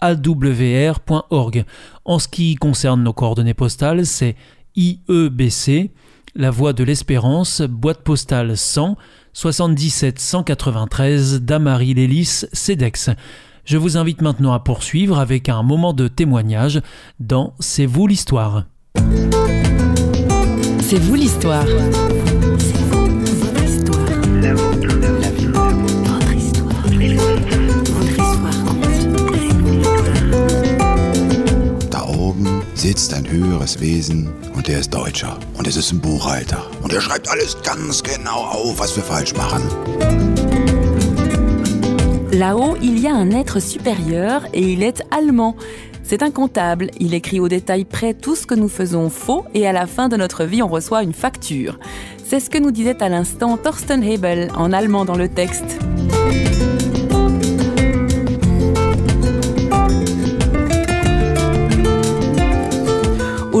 awr.org. 0.00 1.64
En 2.04 2.18
ce 2.18 2.28
qui 2.28 2.54
concerne 2.54 3.02
nos 3.02 3.12
coordonnées 3.12 3.54
postales, 3.54 4.06
c'est 4.06 4.36
IEBC, 4.76 5.90
la 6.34 6.50
Voix 6.50 6.72
de 6.72 6.84
l'Espérance, 6.84 7.62
boîte 7.62 8.02
postale 8.02 8.56
100 8.56 8.96
77 9.32 10.18
193 10.18 11.42
Damary 11.42 11.94
Lélis, 11.94 12.44
CEDEX. 12.52 13.10
Je 13.64 13.76
vous 13.76 13.96
invite 13.96 14.22
maintenant 14.22 14.52
à 14.52 14.60
poursuivre 14.60 15.18
avec 15.18 15.48
un 15.48 15.62
moment 15.62 15.92
de 15.92 16.08
témoignage 16.08 16.80
dans 17.20 17.54
C'est 17.60 17.86
vous 17.86 18.06
l'histoire. 18.06 18.64
C'est 20.80 20.98
vous 20.98 21.14
l'histoire. 21.14 21.66
Sitzt 32.78 33.12
ein 33.12 33.28
höheres 33.28 33.80
Wesen 33.80 34.32
und 34.54 34.68
der 34.68 34.78
ist 34.78 34.94
Deutscher. 34.94 35.36
Und 35.56 35.66
es 35.66 35.76
ist 35.76 35.92
ein 35.92 36.00
Buchhalter. 36.00 36.64
Und 36.82 36.92
er 36.92 37.00
schreibt 37.00 37.28
alles 37.28 37.60
ganz 37.62 38.02
genau 38.02 38.44
auf, 38.44 38.78
was 38.78 38.94
wir 38.94 39.02
falsch 39.02 39.34
machen. 39.34 39.62
Là-haut, 42.30 42.76
il 42.80 43.00
y 43.00 43.08
a 43.08 43.14
un 43.14 43.30
être 43.32 43.58
supérieur 43.58 44.46
et 44.52 44.60
il 44.60 44.82
est 44.82 45.02
allemand. 45.10 45.56
C'est 46.04 46.22
un 46.22 46.30
comptable. 46.30 46.90
Il 47.00 47.14
écrit 47.14 47.40
au 47.40 47.48
détail 47.48 47.84
près 47.84 48.14
tout 48.14 48.36
ce 48.36 48.46
que 48.46 48.54
nous 48.54 48.68
faisons 48.68 49.10
faux 49.10 49.44
et 49.54 49.66
à 49.66 49.72
la 49.72 49.86
fin 49.86 50.08
de 50.08 50.16
notre 50.16 50.44
vie, 50.44 50.62
on 50.62 50.68
reçoit 50.68 51.02
une 51.02 51.12
facture. 51.12 51.78
C'est 52.24 52.40
ce 52.40 52.48
que 52.48 52.58
nous 52.58 52.70
disait 52.70 53.02
à 53.02 53.08
l'instant 53.08 53.56
Thorsten 53.56 54.04
Hebel 54.04 54.50
en 54.56 54.72
allemand 54.72 55.04
dans 55.04 55.16
le 55.16 55.28
texte. 55.28 55.78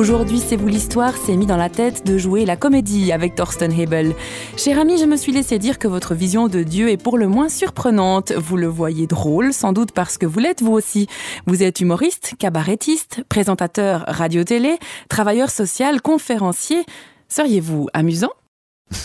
Aujourd'hui, 0.08 0.40
c'est 0.40 0.56
vous 0.56 0.68
l'histoire 0.68 1.14
s'est 1.18 1.36
mis 1.36 1.44
dans 1.44 1.58
la 1.58 1.68
tête 1.68 2.06
de 2.06 2.16
jouer 2.16 2.46
la 2.46 2.56
comédie 2.56 3.12
avec 3.12 3.34
Thorsten 3.34 3.70
Hebel. 3.70 4.14
Cher 4.56 4.78
ami, 4.78 4.96
je 4.96 5.04
me 5.04 5.18
suis 5.18 5.32
laissé 5.32 5.58
dire 5.58 5.78
que 5.78 5.86
votre 5.86 6.14
vision 6.14 6.48
de 6.48 6.62
Dieu 6.62 6.88
est 6.88 6.96
pour 6.96 7.18
le 7.18 7.28
moins 7.28 7.50
surprenante. 7.50 8.32
Vous 8.32 8.56
le 8.56 8.68
voyez 8.68 9.06
drôle, 9.06 9.52
sans 9.52 9.74
doute 9.74 9.92
parce 9.92 10.16
que 10.16 10.24
vous 10.24 10.38
l'êtes 10.38 10.62
vous 10.62 10.72
aussi. 10.72 11.08
Vous 11.46 11.62
êtes 11.62 11.80
humoriste, 11.82 12.36
cabarettiste, 12.38 13.22
présentateur 13.28 14.06
radio-télé, 14.08 14.78
travailleur 15.10 15.50
social, 15.50 16.00
conférencier. 16.00 16.86
Seriez-vous 17.28 17.88
amusant? 17.92 18.32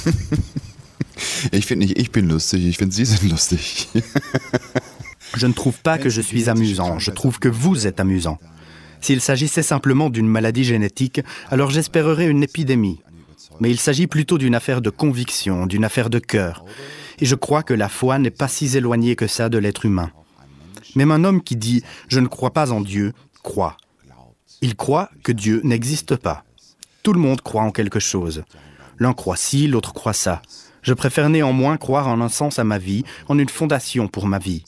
Ich 1.51 1.65
finde 1.65 1.85
nicht, 1.85 1.99
ich 1.99 2.11
bin 2.11 2.27
lustig, 2.27 2.65
ich 2.65 2.77
finde, 2.77 2.93
Sie 2.93 3.05
sind 3.05 3.29
lustig. 3.29 3.89
Je 5.35 5.47
ne 5.47 5.53
trouve 5.53 5.79
pas 5.81 5.97
que 5.97 6.09
je 6.09 6.21
suis 6.21 6.49
amusant, 6.49 6.97
je 6.97 7.11
trouve 7.11 7.39
que 7.39 7.49
vous 7.49 7.87
êtes 7.87 7.99
amusant. 7.99 8.39
S'il 9.03 9.19
s'agissait 9.19 9.63
simplement 9.63 10.09
d'une 10.09 10.29
maladie 10.29 10.63
génétique, 10.63 11.19
alors 11.51 11.69
j'espérerais 11.69 12.27
une 12.27 12.41
épidémie. 12.41 13.01
Mais 13.59 13.69
il 13.69 13.77
s'agit 13.77 14.07
plutôt 14.07 14.37
d'une 14.37 14.55
affaire 14.55 14.81
de 14.81 14.89
conviction, 14.89 15.65
d'une 15.65 15.83
affaire 15.83 16.09
de 16.09 16.19
cœur. 16.19 16.63
Et 17.19 17.25
je 17.25 17.35
crois 17.35 17.63
que 17.63 17.73
la 17.73 17.89
foi 17.89 18.17
n'est 18.17 18.31
pas 18.31 18.47
si 18.47 18.77
éloignée 18.77 19.17
que 19.17 19.27
ça 19.27 19.49
de 19.49 19.57
l'être 19.57 19.85
humain. 19.85 20.09
Même 20.95 21.11
un 21.11 21.25
homme 21.25 21.43
qui 21.43 21.57
dit⁇ 21.57 21.79
Je 22.07 22.21
ne 22.21 22.27
crois 22.27 22.51
pas 22.51 22.71
en 22.71 22.79
Dieu⁇ 22.79 23.09
croit. 23.43 23.75
Il 24.61 24.77
croit 24.77 25.09
que 25.21 25.33
Dieu 25.33 25.59
n'existe 25.65 26.15
pas. 26.15 26.45
Tout 27.03 27.11
le 27.11 27.19
monde 27.19 27.41
croit 27.41 27.63
en 27.63 27.71
quelque 27.71 27.99
chose. 27.99 28.45
L'un 28.99 29.11
croit 29.11 29.35
ci, 29.35 29.67
l'autre 29.67 29.91
croit 29.91 30.13
ça. 30.13 30.41
Je 30.81 30.93
préfère 30.93 31.29
néanmoins 31.29 31.75
croire 31.75 32.07
en 32.07 32.21
un 32.21 32.29
sens 32.29 32.57
à 32.57 32.63
ma 32.63 32.77
vie, 32.77 33.03
en 33.27 33.37
une 33.37 33.49
fondation 33.49 34.07
pour 34.07 34.27
ma 34.27 34.39
vie. 34.39 34.63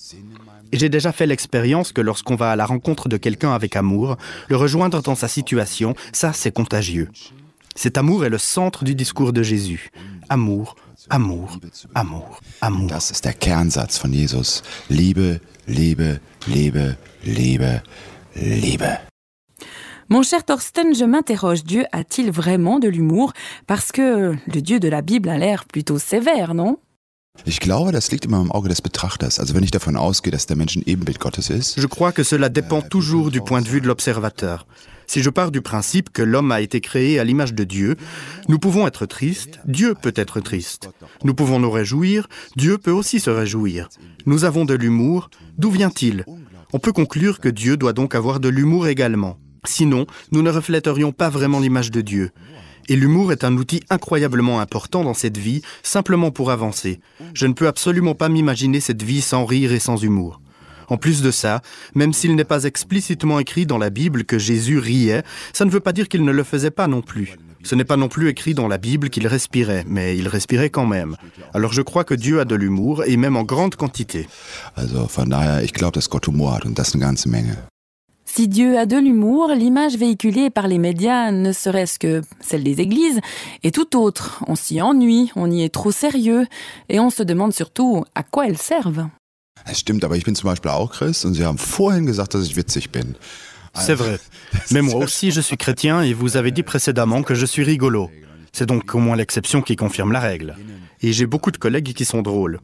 Et 0.71 0.77
j'ai 0.77 0.89
déjà 0.89 1.11
fait 1.11 1.25
l'expérience 1.25 1.91
que 1.91 2.01
lorsqu'on 2.01 2.35
va 2.35 2.51
à 2.51 2.55
la 2.55 2.65
rencontre 2.65 3.07
de 3.09 3.17
quelqu'un 3.17 3.53
avec 3.53 3.75
amour, 3.75 4.17
le 4.49 4.55
rejoindre 4.55 5.01
dans 5.01 5.15
sa 5.15 5.27
situation, 5.27 5.95
ça 6.11 6.33
c'est 6.33 6.51
contagieux. 6.51 7.09
Cet 7.75 7.97
amour 7.97 8.25
est 8.25 8.29
le 8.29 8.37
centre 8.37 8.83
du 8.83 8.95
discours 8.95 9.33
de 9.33 9.43
Jésus. 9.43 9.91
Amour, 10.29 10.75
amour, 11.09 11.59
amour, 11.93 12.39
amour. 12.61 12.87
Das 12.87 13.11
ist 13.11 13.25
der 13.25 13.33
Kernsatz 13.33 13.97
von 13.99 14.11
Jesus. 14.13 14.63
Liebe, 14.89 15.39
Liebe, 15.67 16.19
Liebe, 16.47 16.97
Liebe, 17.25 17.81
Liebe. 18.35 18.97
Mon 20.07 20.21
cher 20.21 20.45
Thorsten, 20.45 20.93
je 20.93 21.03
m'interroge, 21.03 21.63
Dieu 21.63 21.83
a-t-il 21.91 22.29
vraiment 22.29 22.77
de 22.77 22.87
l'humour? 22.87 23.33
Parce 23.65 23.91
que 23.91 24.35
le 24.45 24.61
Dieu 24.61 24.79
de 24.79 24.87
la 24.87 25.01
Bible 25.01 25.29
a 25.29 25.37
l'air 25.37 25.65
plutôt 25.65 25.97
sévère, 25.97 26.53
non? 26.53 26.77
Je 31.77 31.87
crois 31.87 32.11
que 32.11 32.23
cela 32.23 32.49
dépend 32.49 32.81
toujours 32.81 33.29
du 33.29 33.41
point 33.41 33.61
de 33.61 33.67
vue 33.67 33.81
de 33.81 33.87
l'observateur. 33.87 34.65
Si 35.07 35.21
je 35.21 35.29
pars 35.29 35.51
du 35.51 35.61
principe 35.61 36.11
que 36.11 36.23
l'homme 36.23 36.51
a 36.51 36.61
été 36.61 36.81
créé 36.81 37.19
à 37.19 37.23
l'image 37.23 37.53
de 37.53 37.63
Dieu, 37.63 37.95
nous 38.47 38.57
pouvons 38.57 38.87
être 38.87 39.05
tristes, 39.05 39.59
Dieu 39.65 39.93
peut 39.93 40.13
être 40.15 40.39
triste. 40.39 40.89
Nous 41.23 41.35
pouvons 41.35 41.59
nous 41.59 41.69
réjouir, 41.69 42.27
Dieu 42.55 42.77
peut 42.77 42.91
aussi 42.91 43.19
se 43.19 43.29
réjouir. 43.29 43.89
Nous 44.25 44.45
avons 44.45 44.65
de 44.65 44.73
l'humour, 44.73 45.29
d'où 45.57 45.69
vient-il? 45.69 46.25
On 46.73 46.79
peut 46.79 46.93
conclure 46.93 47.39
que 47.39 47.49
Dieu 47.49 47.77
doit 47.77 47.93
donc 47.93 48.15
avoir 48.15 48.39
de 48.39 48.49
l'humour 48.49 48.87
également. 48.87 49.37
Sinon, 49.65 50.05
nous 50.31 50.41
ne 50.41 50.51
reflèterions 50.51 51.11
pas 51.11 51.29
vraiment 51.29 51.59
l'image 51.59 51.91
de 51.91 52.01
Dieu. 52.01 52.31
Et 52.89 52.95
l'humour 52.95 53.31
est 53.31 53.43
un 53.43 53.57
outil 53.57 53.81
incroyablement 53.89 54.59
important 54.59 55.03
dans 55.03 55.13
cette 55.13 55.37
vie, 55.37 55.61
simplement 55.83 56.31
pour 56.31 56.51
avancer. 56.51 56.99
Je 57.33 57.47
ne 57.47 57.53
peux 57.53 57.67
absolument 57.67 58.15
pas 58.15 58.29
m'imaginer 58.29 58.79
cette 58.79 59.03
vie 59.03 59.21
sans 59.21 59.45
rire 59.45 59.71
et 59.71 59.79
sans 59.79 60.03
humour. 60.03 60.41
En 60.87 60.97
plus 60.97 61.21
de 61.21 61.31
ça, 61.31 61.61
même 61.95 62.13
s'il 62.13 62.35
n'est 62.35 62.43
pas 62.43 62.65
explicitement 62.65 63.39
écrit 63.39 63.65
dans 63.65 63.79
la 63.79 63.89
Bible 63.89 64.23
que 64.23 64.37
Jésus 64.37 64.77
riait, 64.77 65.23
ça 65.53 65.65
ne 65.65 65.71
veut 65.71 65.79
pas 65.79 65.93
dire 65.93 66.07
qu'il 66.07 66.23
ne 66.23 66.31
le 66.31 66.43
faisait 66.43 66.71
pas 66.71 66.87
non 66.87 67.01
plus. 67.01 67.35
Ce 67.63 67.73
n'est 67.73 67.83
pas 67.83 67.97
non 67.97 68.07
plus 68.07 68.29
écrit 68.29 68.53
dans 68.53 68.67
la 68.67 68.77
Bible 68.77 69.09
qu'il 69.09 69.25
respirait, 69.27 69.83
mais 69.87 70.15
il 70.15 70.27
respirait 70.27 70.69
quand 70.69 70.85
même. 70.85 71.15
Alors 71.55 71.73
je 71.73 71.81
crois 71.81 72.03
que 72.03 72.13
Dieu 72.13 72.39
a 72.39 72.45
de 72.45 72.53
l'humour, 72.53 73.03
et 73.05 73.17
même 73.17 73.35
en 73.35 73.43
grande 73.43 73.75
quantité. 73.75 74.27
Also 74.75 75.07
von 75.07 75.25
daher, 75.25 75.65
glaube, 75.73 75.97
Gott 76.07 76.27
Humor. 76.27 76.59
Si 78.35 78.49
Dieu 78.49 78.77
a 78.77 78.85
de 78.85 78.97
l'humour, 78.97 79.53
l'image 79.55 79.95
véhiculée 79.95 80.49
par 80.49 80.67
les 80.67 80.77
médias, 80.77 81.31
ne 81.31 81.53
serait-ce 81.53 81.97
que 81.97 82.21
celle 82.41 82.65
des 82.65 82.81
églises, 82.81 83.21
est 83.63 83.73
tout 83.73 83.97
autre. 83.97 84.43
On 84.45 84.55
s'y 84.55 84.81
ennuie, 84.81 85.31
on 85.37 85.49
y 85.49 85.63
est 85.63 85.73
trop 85.73 85.93
sérieux, 85.93 86.45
et 86.89 86.99
on 86.99 87.09
se 87.09 87.23
demande 87.23 87.53
surtout 87.53 88.03
à 88.13 88.23
quoi 88.23 88.47
elles 88.47 88.57
servent. 88.57 89.07
Es 89.65 89.75
stimmt, 89.75 90.03
aber 90.03 90.17
ich 90.17 90.25
bin 90.25 90.35
zum 90.35 90.49
Beispiel 90.49 90.69
auch 90.71 90.91
Christ 90.91 91.23
und 91.23 91.33
Sie 91.33 91.45
haben 91.45 91.57
vorhin 91.57 92.05
gesagt, 92.05 92.33
dass 92.33 92.45
ich 92.45 92.57
witzig 92.57 92.91
bin. 92.91 93.15
C'est 93.73 93.95
vrai. 93.95 94.19
Mais 94.71 94.81
moi 94.81 95.01
aussi, 95.01 95.31
je 95.31 95.39
suis 95.39 95.55
chrétien 95.55 96.01
et 96.01 96.13
vous 96.13 96.35
avez 96.35 96.51
dit 96.51 96.63
précédemment 96.63 97.23
que 97.23 97.35
je 97.35 97.45
suis 97.45 97.63
rigolo. 97.63 98.11
C'est 98.51 98.65
donc 98.65 98.93
au 98.93 98.99
moins 98.99 99.15
l'exception 99.15 99.61
qui 99.61 99.77
confirme 99.77 100.11
la 100.11 100.19
règle. 100.19 100.57
Et 100.99 101.13
j'ai 101.13 101.25
beaucoup 101.25 101.51
de 101.51 101.57
collègues 101.57 101.93
qui 101.93 102.03
sont 102.03 102.21
drôles. 102.21 102.59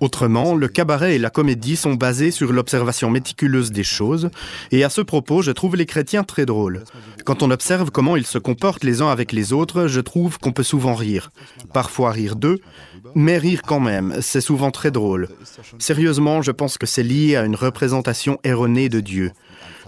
Autrement, 0.00 0.54
le 0.54 0.68
cabaret 0.68 1.14
et 1.14 1.18
la 1.18 1.30
comédie 1.30 1.76
sont 1.76 1.94
basés 1.94 2.30
sur 2.30 2.52
l'observation 2.52 3.10
méticuleuse 3.10 3.72
des 3.72 3.84
choses, 3.84 4.30
et 4.70 4.84
à 4.84 4.90
ce 4.90 5.00
propos, 5.00 5.42
je 5.42 5.50
trouve 5.50 5.76
les 5.76 5.86
chrétiens 5.86 6.24
très 6.24 6.46
drôles. 6.46 6.84
Quand 7.24 7.42
on 7.42 7.50
observe 7.50 7.90
comment 7.90 8.16
ils 8.16 8.26
se 8.26 8.38
comportent 8.38 8.84
les 8.84 9.00
uns 9.02 9.08
avec 9.08 9.32
les 9.32 9.52
autres, 9.52 9.86
je 9.86 10.00
trouve 10.00 10.38
qu'on 10.38 10.52
peut 10.52 10.62
souvent 10.62 10.94
rire. 10.94 11.30
Parfois 11.72 12.10
rire 12.10 12.36
d'eux, 12.36 12.60
mais 13.14 13.38
rire 13.38 13.62
quand 13.62 13.80
même, 13.80 14.16
c'est 14.20 14.40
souvent 14.40 14.70
très 14.70 14.90
drôle. 14.90 15.28
Sérieusement, 15.78 16.42
je 16.42 16.50
pense 16.50 16.76
que 16.78 16.86
c'est 16.86 17.02
lié 17.02 17.36
à 17.36 17.44
une 17.44 17.56
représentation 17.56 18.38
erronée 18.44 18.88
de 18.88 19.00
Dieu. 19.00 19.32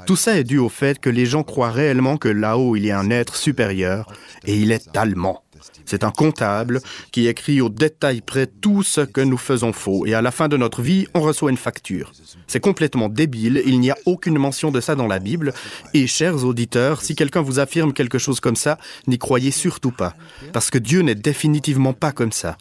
Tout 0.07 0.17
ça 0.17 0.38
est 0.38 0.45
dû 0.45 0.59
au 0.59 0.71
fait 0.71 0.99
que 0.99 1.11
les 1.11 1.27
gens 1.27 1.43
croient 1.43 1.71
réellement 1.71 2.17
que 2.17 2.29
là-haut 2.29 2.77
il 2.77 2.87
y 2.87 2.91
a 2.91 2.99
un 2.99 3.11
être 3.11 3.37
supérieur, 3.37 4.11
et 4.47 4.57
il 4.57 4.73
est 4.73 4.97
allemand. 4.97 5.43
C'est 5.88 6.04
un 6.04 6.11
comptable 6.11 6.83
qui 7.12 7.28
écrit 7.28 7.62
au 7.62 7.71
détail 7.71 8.21
près 8.21 8.47
tout 8.47 8.83
ce 8.83 9.00
que 9.00 9.23
nous 9.23 9.38
faisons 9.38 9.73
faux 9.73 10.04
et 10.04 10.12
à 10.12 10.21
la 10.21 10.30
fin 10.30 10.47
de 10.47 10.59
notre 10.59 10.83
vie, 10.83 11.07
on 11.14 11.21
reçoit 11.23 11.50
une 11.50 11.57
facture. 11.57 12.12
C'est 12.47 12.61
complètement 12.61 13.09
débile, 13.09 13.62
il 13.64 13.80
n'y 13.80 13.90
a 13.90 13.97
aucune 14.04 14.38
mention 14.38 14.71
de 14.71 14.83
ça 14.83 14.95
dans 14.95 15.07
la 15.07 15.18
Bible 15.18 15.54
et 15.95 16.07
chers 16.07 16.45
auditeurs, 16.45 17.00
si 17.00 17.16
quelqu'un 17.16 17.40
vous 17.40 17.59
affirme 17.59 17.95
quelque 17.95 18.18
chose 18.18 18.38
comme 18.38 18.54
ça, 18.54 18.76
n'y 19.07 19.16
croyez 19.16 19.50
surtout 19.50 19.90
pas 19.90 20.14
parce 20.52 20.68
que 20.71 20.76
Dieu 20.76 21.00
n'est 21.00 21.14
définitivement 21.14 21.95
pas 21.95 22.12
comme 22.12 22.33
ça. 22.33 22.59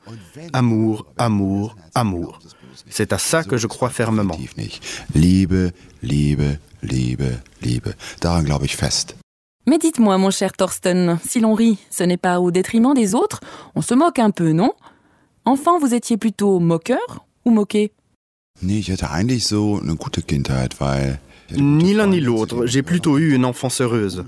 Amour, 0.54 1.06
amour, 1.18 1.76
amour. 1.96 2.40
C'est 2.90 3.12
à 3.12 3.18
ça 3.18 3.44
que 3.44 3.58
je 3.58 3.68
crois 3.68 3.90
fermement. 3.90 4.40
Liebe, 5.14 5.72
Liebe, 6.02 6.58
Liebe, 6.82 7.40
Liebe. 7.62 7.94
Daran 8.22 8.44
glaube 8.44 8.66
ich 8.66 8.78
fest. 8.78 9.18
Mais 9.70 9.78
dites-moi, 9.78 10.18
mon 10.18 10.32
cher 10.32 10.54
Thorsten, 10.54 11.20
si 11.28 11.42
l'on 11.42 11.54
rit, 11.54 11.78
ce 11.90 12.04
n'est 12.04 12.16
pas 12.16 12.40
au 12.40 12.52
détriment 12.52 12.94
des 12.94 13.14
autres? 13.14 13.42
On 13.76 13.82
se 13.82 13.94
moque 13.94 14.18
un 14.18 14.32
peu, 14.32 14.54
non? 14.54 14.72
Enfant, 15.44 15.78
vous 15.78 15.94
étiez 15.94 16.16
plutôt 16.16 16.60
moqueur 16.60 17.26
ou 17.44 17.52
moqué? 17.52 17.92
Nee, 18.62 18.80
ich 18.80 18.90
hatte 18.90 19.12
eigentlich 19.12 19.46
so 19.46 19.80
eine 19.84 19.96
gute 19.96 20.22
Kindheit, 20.26 20.80
weil 20.80 21.20
Ni 21.52 21.94
l'un 21.94 22.08
ni 22.08 22.20
l'autre, 22.20 22.66
j'ai 22.66 22.82
plutôt 22.82 23.18
eu 23.18 23.34
une 23.34 23.46
enfance 23.46 23.80
heureuse. 23.80 24.26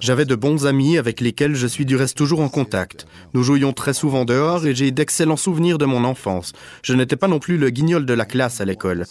J'avais 0.00 0.24
de 0.24 0.34
bons 0.34 0.66
amis 0.66 0.98
avec 0.98 1.20
lesquels 1.20 1.54
je 1.54 1.66
suis 1.66 1.84
du 1.84 1.94
reste 1.94 2.16
toujours 2.16 2.40
en 2.40 2.48
contact. 2.48 3.06
Nous 3.34 3.42
jouions 3.42 3.72
très 3.72 3.92
souvent 3.92 4.24
dehors 4.24 4.66
et 4.66 4.74
j'ai 4.74 4.90
d'excellents 4.90 5.36
souvenirs 5.36 5.78
de 5.78 5.84
mon 5.84 6.04
enfance. 6.04 6.52
Je 6.82 6.94
n'étais 6.94 7.16
pas 7.16 7.28
non 7.28 7.38
plus 7.38 7.56
le 7.56 7.70
guignol 7.70 8.04
de 8.04 8.14
la 8.14 8.24
classe 8.24 8.60
à 8.60 8.64
l'école. 8.64 9.04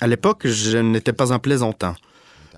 À 0.00 0.06
l'époque, 0.08 0.46
je 0.46 0.78
n'étais 0.78 1.12
pas 1.12 1.32
un 1.32 1.38
plaisantin. 1.38 1.94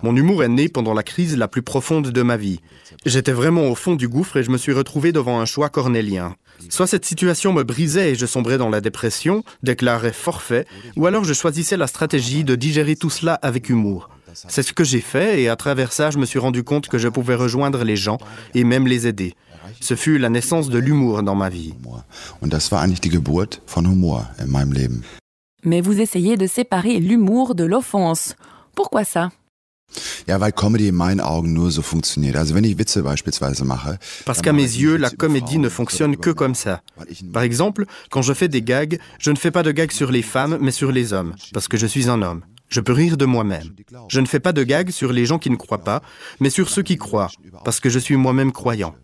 Mon 0.01 0.15
humour 0.15 0.43
est 0.43 0.49
né 0.49 0.69
pendant 0.69 0.93
la 0.93 1.03
crise 1.03 1.37
la 1.37 1.47
plus 1.47 1.61
profonde 1.61 2.09
de 2.09 2.21
ma 2.21 2.37
vie. 2.37 2.59
J'étais 3.05 3.31
vraiment 3.31 3.67
au 3.67 3.75
fond 3.75 3.95
du 3.95 4.07
gouffre 4.07 4.37
et 4.37 4.43
je 4.43 4.51
me 4.51 4.57
suis 4.57 4.73
retrouvé 4.73 5.11
devant 5.11 5.39
un 5.39 5.45
choix 5.45 5.69
cornélien. 5.69 6.35
Soit 6.69 6.87
cette 6.87 7.05
situation 7.05 7.53
me 7.53 7.63
brisait 7.63 8.11
et 8.11 8.15
je 8.15 8.25
sombrais 8.25 8.57
dans 8.57 8.69
la 8.69 8.81
dépression, 8.81 9.43
déclarais 9.63 10.13
forfait, 10.13 10.65
ou 10.95 11.05
alors 11.05 11.23
je 11.23 11.33
choisissais 11.33 11.77
la 11.77 11.87
stratégie 11.87 12.43
de 12.43 12.55
digérer 12.55 12.95
tout 12.95 13.09
cela 13.09 13.35
avec 13.35 13.69
humour. 13.69 14.09
C'est 14.33 14.63
ce 14.63 14.73
que 14.73 14.83
j'ai 14.83 15.01
fait 15.01 15.41
et 15.41 15.49
à 15.49 15.55
travers 15.55 15.91
ça, 15.91 16.11
je 16.11 16.17
me 16.17 16.25
suis 16.25 16.39
rendu 16.39 16.63
compte 16.63 16.87
que 16.87 16.97
je 16.97 17.07
pouvais 17.07 17.35
rejoindre 17.35 17.83
les 17.83 17.95
gens 17.95 18.19
et 18.53 18.63
même 18.63 18.87
les 18.87 19.07
aider. 19.07 19.35
Ce 19.81 19.95
fut 19.95 20.17
la 20.17 20.29
naissance 20.29 20.69
de 20.69 20.77
l'humour 20.77 21.23
dans 21.23 21.35
ma 21.35 21.49
vie. 21.49 21.73
Mais 25.63 25.81
vous 25.81 25.99
essayez 25.99 26.37
de 26.37 26.47
séparer 26.47 26.99
l'humour 26.99 27.55
de 27.55 27.65
l'offense. 27.65 28.35
Pourquoi 28.75 29.03
ça? 29.03 29.29
Ja, 30.27 30.39
weil 30.39 30.51
Comedy 30.51 30.87
in 30.87 30.95
meinen 30.95 31.19
Augen 31.19 31.53
nur 31.53 31.71
so 31.71 31.81
funktioniert. 31.81 32.35
Also 32.35 32.53
wenn 32.55 32.63
ich 32.63 32.77
Witze 32.77 33.03
beispielsweise 33.03 33.65
mache. 33.65 33.97
Parce 34.25 34.41
qu'à 34.41 34.53
mes 34.53 34.61
yeux, 34.61 34.97
la 34.97 35.09
comédie 35.09 35.57
ne 35.57 35.69
fonctionne 35.69 36.17
que 36.17 36.29
comme 36.29 36.55
ça. 36.55 36.81
Par 37.33 37.43
exemple, 37.43 37.85
quand 38.09 38.21
je 38.21 38.33
fais 38.33 38.47
des 38.47 38.61
gags, 38.61 38.99
je 39.17 39.31
ne 39.31 39.35
fais 39.35 39.51
pas 39.51 39.63
de 39.63 39.71
gags 39.71 39.91
sur 39.91 40.11
les 40.11 40.21
femmes, 40.21 40.57
mais 40.61 40.71
sur 40.71 40.91
les 40.91 41.13
hommes, 41.13 41.33
parce 41.53 41.67
que 41.67 41.77
je 41.77 41.87
suis 41.87 42.09
un 42.09 42.21
homme. 42.21 42.41
Je 42.69 42.81
peux 42.81 42.93
rire 42.93 43.17
de 43.17 43.25
moi-même. 43.25 43.73
Je 44.09 44.19
ne 44.19 44.27
fais 44.27 44.39
pas 44.39 44.53
de 44.53 44.63
gags 44.63 44.91
sur 44.91 45.11
les 45.11 45.25
gens 45.25 45.39
qui 45.39 45.49
ne 45.49 45.55
croient 45.55 45.83
pas, 45.83 46.03
mais 46.39 46.51
sur 46.51 46.69
ceux 46.69 46.83
qui 46.83 46.97
croient, 46.97 47.31
parce 47.65 47.79
que 47.79 47.89
je 47.89 47.97
suis 47.97 48.15
moi-même 48.15 48.51
croyant. 48.51 48.95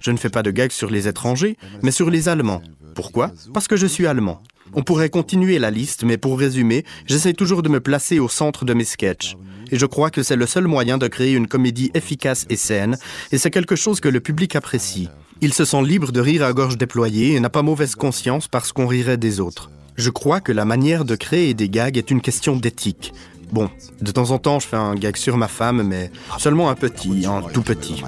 Je 0.00 0.10
ne 0.10 0.16
fais 0.16 0.30
pas 0.30 0.42
de 0.42 0.50
gags 0.50 0.72
sur 0.72 0.90
les 0.90 1.06
étrangers, 1.06 1.56
mais 1.82 1.92
sur 1.92 2.10
les 2.10 2.28
Allemands. 2.28 2.62
Pourquoi? 2.94 3.32
Parce 3.52 3.68
que 3.68 3.76
je 3.76 3.86
suis 3.86 4.06
allemand. 4.06 4.42
On 4.72 4.82
pourrait 4.82 5.10
continuer 5.10 5.58
la 5.58 5.70
liste, 5.70 6.04
mais 6.04 6.16
pour 6.16 6.38
résumer, 6.38 6.84
j'essaie 7.06 7.34
toujours 7.34 7.62
de 7.62 7.68
me 7.68 7.80
placer 7.80 8.18
au 8.18 8.28
centre 8.28 8.64
de 8.64 8.74
mes 8.74 8.84
sketchs. 8.84 9.36
Et 9.70 9.78
je 9.78 9.86
crois 9.86 10.10
que 10.10 10.22
c'est 10.22 10.36
le 10.36 10.46
seul 10.46 10.66
moyen 10.66 10.98
de 10.98 11.06
créer 11.08 11.32
une 11.32 11.46
comédie 11.46 11.90
efficace 11.94 12.46
et 12.50 12.56
saine, 12.56 12.96
et 13.32 13.38
c'est 13.38 13.50
quelque 13.50 13.76
chose 13.76 14.00
que 14.00 14.08
le 14.08 14.20
public 14.20 14.56
apprécie. 14.56 15.08
Il 15.40 15.52
se 15.52 15.64
sent 15.64 15.82
libre 15.82 16.12
de 16.12 16.20
rire 16.20 16.44
à 16.44 16.52
gorge 16.52 16.78
déployée 16.78 17.34
et 17.34 17.40
n'a 17.40 17.50
pas 17.50 17.62
mauvaise 17.62 17.94
conscience 17.94 18.48
parce 18.48 18.72
qu'on 18.72 18.86
rirait 18.86 19.16
des 19.16 19.40
autres. 19.40 19.70
Je 19.96 20.10
crois 20.10 20.40
que 20.40 20.52
la 20.52 20.64
manière 20.64 21.04
de 21.04 21.16
créer 21.16 21.54
des 21.54 21.68
gags 21.68 21.96
est 21.96 22.10
une 22.10 22.20
question 22.20 22.56
d'éthique. 22.56 23.12
Bon, 23.52 23.70
de 24.00 24.10
temps 24.10 24.30
en 24.30 24.38
temps, 24.38 24.58
je 24.58 24.66
fais 24.66 24.76
un 24.76 24.94
gag 24.94 25.16
sur 25.16 25.36
ma 25.36 25.48
femme, 25.48 25.82
mais 25.82 26.10
seulement 26.38 26.70
un 26.70 26.74
petit, 26.74 27.26
un 27.26 27.42
tout 27.42 27.62
petit. 27.62 28.02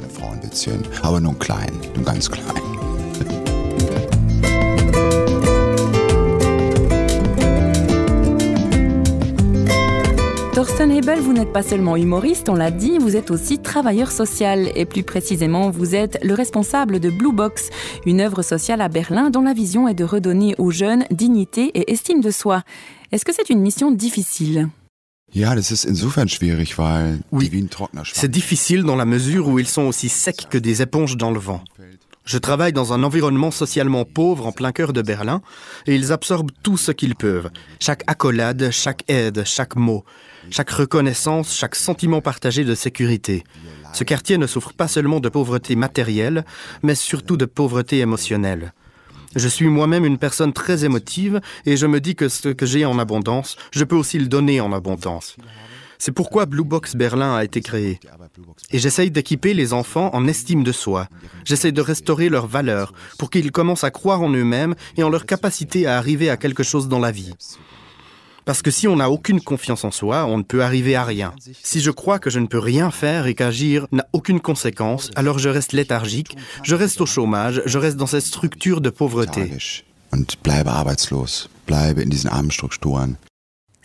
Vous 11.14 11.32
n'êtes 11.32 11.52
pas 11.52 11.62
seulement 11.62 11.96
humoriste, 11.96 12.48
on 12.48 12.54
l'a 12.54 12.72
dit, 12.72 12.98
vous 12.98 13.14
êtes 13.14 13.30
aussi 13.30 13.58
travailleur 13.58 14.10
social 14.10 14.70
et 14.74 14.84
plus 14.84 15.04
précisément, 15.04 15.70
vous 15.70 15.94
êtes 15.94 16.18
le 16.22 16.34
responsable 16.34 16.98
de 16.98 17.10
Blue 17.10 17.32
Box, 17.32 17.70
une 18.06 18.20
œuvre 18.20 18.42
sociale 18.42 18.80
à 18.80 18.88
Berlin 18.88 19.30
dont 19.30 19.42
la 19.42 19.54
vision 19.54 19.86
est 19.86 19.94
de 19.94 20.02
redonner 20.02 20.56
aux 20.58 20.72
jeunes 20.72 21.04
dignité 21.12 21.66
et 21.74 21.92
estime 21.92 22.20
de 22.20 22.32
soi. 22.32 22.64
Est-ce 23.12 23.24
que 23.24 23.32
c'est 23.32 23.50
une 23.50 23.60
mission 23.60 23.92
difficile? 23.92 24.68
Oui. 27.32 27.50
C'est 28.12 28.30
difficile 28.30 28.82
dans 28.82 28.96
la 28.96 29.04
mesure 29.04 29.48
où 29.48 29.58
ils 29.60 29.68
sont 29.68 29.82
aussi 29.82 30.08
secs 30.08 30.48
que 30.50 30.58
des 30.58 30.82
éponges 30.82 31.16
dans 31.16 31.30
le 31.30 31.38
vent. 31.38 31.62
Je 32.26 32.38
travaille 32.38 32.72
dans 32.72 32.92
un 32.92 33.04
environnement 33.04 33.52
socialement 33.52 34.04
pauvre 34.04 34.46
en 34.46 34.52
plein 34.52 34.72
cœur 34.72 34.92
de 34.92 35.00
Berlin 35.00 35.42
et 35.86 35.94
ils 35.94 36.12
absorbent 36.12 36.50
tout 36.64 36.76
ce 36.76 36.90
qu'ils 36.90 37.14
peuvent. 37.14 37.50
Chaque 37.78 38.02
accolade, 38.08 38.70
chaque 38.72 39.04
aide, 39.08 39.44
chaque 39.44 39.76
mot, 39.76 40.04
chaque 40.50 40.70
reconnaissance, 40.70 41.56
chaque 41.56 41.76
sentiment 41.76 42.20
partagé 42.20 42.64
de 42.64 42.74
sécurité. 42.74 43.44
Ce 43.92 44.02
quartier 44.02 44.38
ne 44.38 44.48
souffre 44.48 44.72
pas 44.72 44.88
seulement 44.88 45.20
de 45.20 45.28
pauvreté 45.28 45.76
matérielle, 45.76 46.44
mais 46.82 46.96
surtout 46.96 47.36
de 47.36 47.44
pauvreté 47.44 48.00
émotionnelle. 48.00 48.72
Je 49.36 49.46
suis 49.46 49.68
moi-même 49.68 50.04
une 50.04 50.18
personne 50.18 50.52
très 50.52 50.84
émotive 50.84 51.40
et 51.64 51.76
je 51.76 51.86
me 51.86 52.00
dis 52.00 52.16
que 52.16 52.28
ce 52.28 52.48
que 52.48 52.66
j'ai 52.66 52.84
en 52.84 52.98
abondance, 52.98 53.56
je 53.70 53.84
peux 53.84 53.96
aussi 53.96 54.18
le 54.18 54.26
donner 54.26 54.60
en 54.60 54.72
abondance. 54.72 55.36
C'est 55.98 56.12
pourquoi 56.12 56.46
Blue 56.46 56.64
Box 56.64 56.96
Berlin 56.96 57.34
a 57.34 57.44
été 57.44 57.60
créé. 57.60 58.00
Et 58.70 58.78
j'essaye 58.78 59.10
d'équiper 59.10 59.54
les 59.54 59.72
enfants 59.72 60.10
en 60.12 60.26
estime 60.26 60.62
de 60.62 60.72
soi. 60.72 61.08
J'essaye 61.44 61.72
de 61.72 61.80
restaurer 61.80 62.28
leurs 62.28 62.46
valeurs 62.46 62.92
pour 63.18 63.30
qu'ils 63.30 63.52
commencent 63.52 63.84
à 63.84 63.90
croire 63.90 64.22
en 64.22 64.30
eux-mêmes 64.30 64.74
et 64.96 65.02
en 65.02 65.08
leur 65.08 65.26
capacité 65.26 65.86
à 65.86 65.96
arriver 65.96 66.30
à 66.30 66.36
quelque 66.36 66.62
chose 66.62 66.88
dans 66.88 66.98
la 66.98 67.10
vie. 67.10 67.32
Parce 68.46 68.62
que 68.62 68.70
si 68.70 68.86
on 68.86 68.96
n'a 68.96 69.10
aucune 69.10 69.40
confiance 69.40 69.84
en 69.84 69.90
soi, 69.90 70.24
on 70.26 70.38
ne 70.38 70.44
peut 70.44 70.62
arriver 70.62 70.94
à 70.94 71.04
rien. 71.04 71.34
Si 71.64 71.80
je 71.80 71.90
crois 71.90 72.20
que 72.20 72.30
je 72.30 72.38
ne 72.38 72.46
peux 72.46 72.60
rien 72.60 72.92
faire 72.92 73.26
et 73.26 73.34
qu'agir 73.34 73.88
n'a 73.90 74.06
aucune 74.12 74.40
conséquence, 74.40 75.10
alors 75.16 75.40
je 75.40 75.48
reste 75.48 75.72
léthargique, 75.72 76.36
je 76.62 76.76
reste 76.76 77.00
au 77.00 77.06
chômage, 77.06 77.60
je 77.66 77.78
reste 77.78 77.96
dans 77.96 78.06
cette 78.06 78.24
structure 78.24 78.80
de 78.80 78.90
pauvreté. 78.90 79.50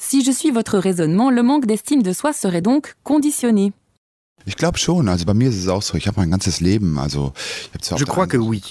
Si 0.04 0.24
je 0.24 0.32
suis 0.32 0.50
votre 0.50 0.80
raisonnement, 0.80 1.30
le 1.30 1.44
manque 1.44 1.68
d'estime 1.68 2.02
de 2.02 2.12
soi 2.12 2.34
serait 2.34 2.64
donc 2.64 2.96
conditionné. 3.04 3.72
Je 4.48 4.56
crois 8.06 8.26
que 8.26 8.36
oui. 8.36 8.64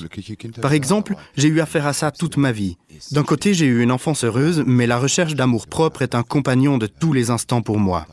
Par 0.60 0.72
exemple, 0.72 1.14
j'ai 1.36 1.46
eu 1.46 1.60
affaire 1.60 1.86
à 1.86 1.92
ça 1.92 2.10
toute 2.10 2.36
ma 2.36 2.50
vie. 2.50 2.78
D'un 3.12 3.22
côté, 3.22 3.54
j'ai 3.54 3.66
eu 3.66 3.80
une 3.80 3.92
enfance 3.92 4.24
heureuse, 4.24 4.64
mais 4.66 4.88
la 4.88 4.98
recherche 4.98 5.36
d'amour 5.36 5.68
propre 5.68 6.02
est 6.02 6.16
un 6.16 6.24
compagnon 6.24 6.78
de 6.78 6.88
tous 6.88 7.12
les 7.12 7.30
instants 7.30 7.62
pour 7.62 7.78
moi. 7.78 8.08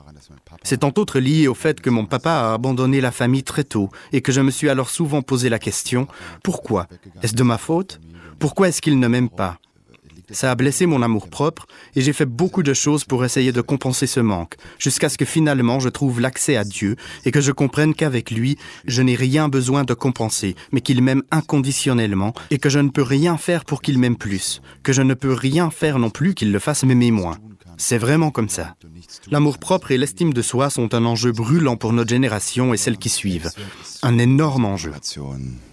C'est 0.64 0.84
entre 0.84 1.02
autres 1.02 1.20
lié 1.20 1.48
au 1.48 1.56
fait 1.56 1.82
que 1.82 1.90
mon 1.90 2.06
papa 2.06 2.32
a 2.32 2.54
abandonné 2.54 3.02
la 3.02 3.12
famille 3.12 3.44
très 3.44 3.64
tôt 3.64 3.90
et 4.14 4.22
que 4.22 4.32
je 4.32 4.42
me 4.42 4.52
suis 4.52 4.70
alors 4.70 4.92
souvent 4.92 5.24
posé 5.24 5.50
la 5.50 5.58
question 5.58 6.08
pourquoi? 6.44 6.86
Est-ce 7.24 7.34
de 7.34 7.44
ma 7.44 7.58
faute? 7.58 8.00
Pourquoi 8.38 8.68
est-ce 8.68 8.82
qu'il 8.82 9.00
ne 9.00 9.08
m'aime 9.08 9.30
pas? 9.30 9.58
Ça 10.32 10.52
a 10.52 10.56
blessé 10.56 10.86
mon 10.86 11.02
amour 11.02 11.30
propre 11.30 11.68
et 11.96 12.02
j'ai 12.02 12.12
fait 12.12 12.26
beaucoup 12.26 12.64
de 12.64 12.74
choses 12.74 13.06
pour 13.06 13.24
essayer 13.24 13.52
de 13.52 13.62
compenser 13.62 14.08
ce 14.08 14.20
manque, 14.20 14.56
jusqu'à 14.78 15.08
ce 15.08 15.18
que 15.18 15.26
finalement 15.26 15.80
je 15.80 15.90
trouve 15.90 16.20
l'accès 16.20 16.58
à 16.58 16.64
Dieu 16.64 16.96
et 17.24 17.32
que 17.32 17.40
je 17.40 17.52
comprenne 17.52 17.94
qu'avec 17.94 18.32
lui, 18.32 18.58
je 18.86 19.02
n'ai 19.02 19.16
rien 19.16 19.48
besoin 19.48 19.84
de 19.84 19.94
compenser, 19.94 20.56
mais 20.72 20.82
qu'il 20.82 21.02
m'aime 21.02 21.24
inconditionnellement 21.32 22.34
et 22.52 22.58
que 22.58 22.70
je 22.70 22.80
ne 22.80 22.90
peux 22.90 23.04
rien 23.04 23.38
faire 23.38 23.64
pour 23.64 23.82
qu'il 23.82 24.00
m'aime 24.00 24.18
plus, 24.18 24.62
que 24.84 24.94
je 24.94 25.02
ne 25.02 25.14
peux 25.14 25.34
rien 25.34 25.70
faire 25.70 25.98
non 25.98 26.10
plus 26.10 26.34
qu'il 26.34 26.52
le 26.52 26.60
fasse 26.60 26.84
m'aimer 26.84 27.12
moins. 27.12 27.38
C'est 27.78 28.00
vraiment 28.00 28.32
comme 28.32 28.50
ça. 28.50 28.76
L'amour 29.30 29.60
propre 29.60 29.92
et 29.92 29.98
l'estime 29.98 30.34
de 30.34 30.42
soi 30.42 30.70
sont 30.70 30.96
un 30.96 31.06
enjeu 31.06 31.32
brûlant 31.32 31.78
pour 31.78 31.94
notre 31.94 32.10
génération 32.10 32.74
et 32.74 32.78
celles 32.78 32.98
qui 32.98 33.10
suivent. 33.10 33.52
Un 34.02 34.18
énorme 34.18 34.66
enjeu. 34.66 34.92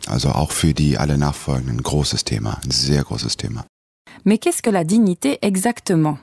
Also 0.07 0.29
auch 0.29 0.53
für 0.53 0.75
die 0.75 0.99
alle 0.99 1.17
nachfolgenden 1.17 1.83
großes 1.83 2.25
Thema, 2.25 2.61
sehr 2.69 3.03
großes 3.03 3.39
Thema. 3.39 3.65
Mais 4.25 4.39
qu'est-ce 4.39 4.63
que 4.63 4.71
la 4.71 4.85
dignité 4.85 5.39
exactement? 5.43 6.19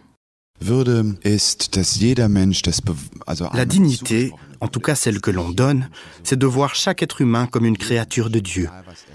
La 3.54 3.66
dignité, 3.66 4.32
en 4.60 4.68
tout 4.68 4.80
cas 4.80 4.96
celle 4.96 5.20
que 5.20 5.32
l'on 5.32 5.50
donne, 5.50 5.90
c'est 6.24 6.38
de 6.38 6.46
voir 6.46 6.76
chaque 6.76 7.02
être 7.02 7.22
humain 7.22 7.48
comme 7.48 7.66
une 7.66 7.78
créature 7.78 8.30
de 8.30 8.40
Dieu. 8.40 8.70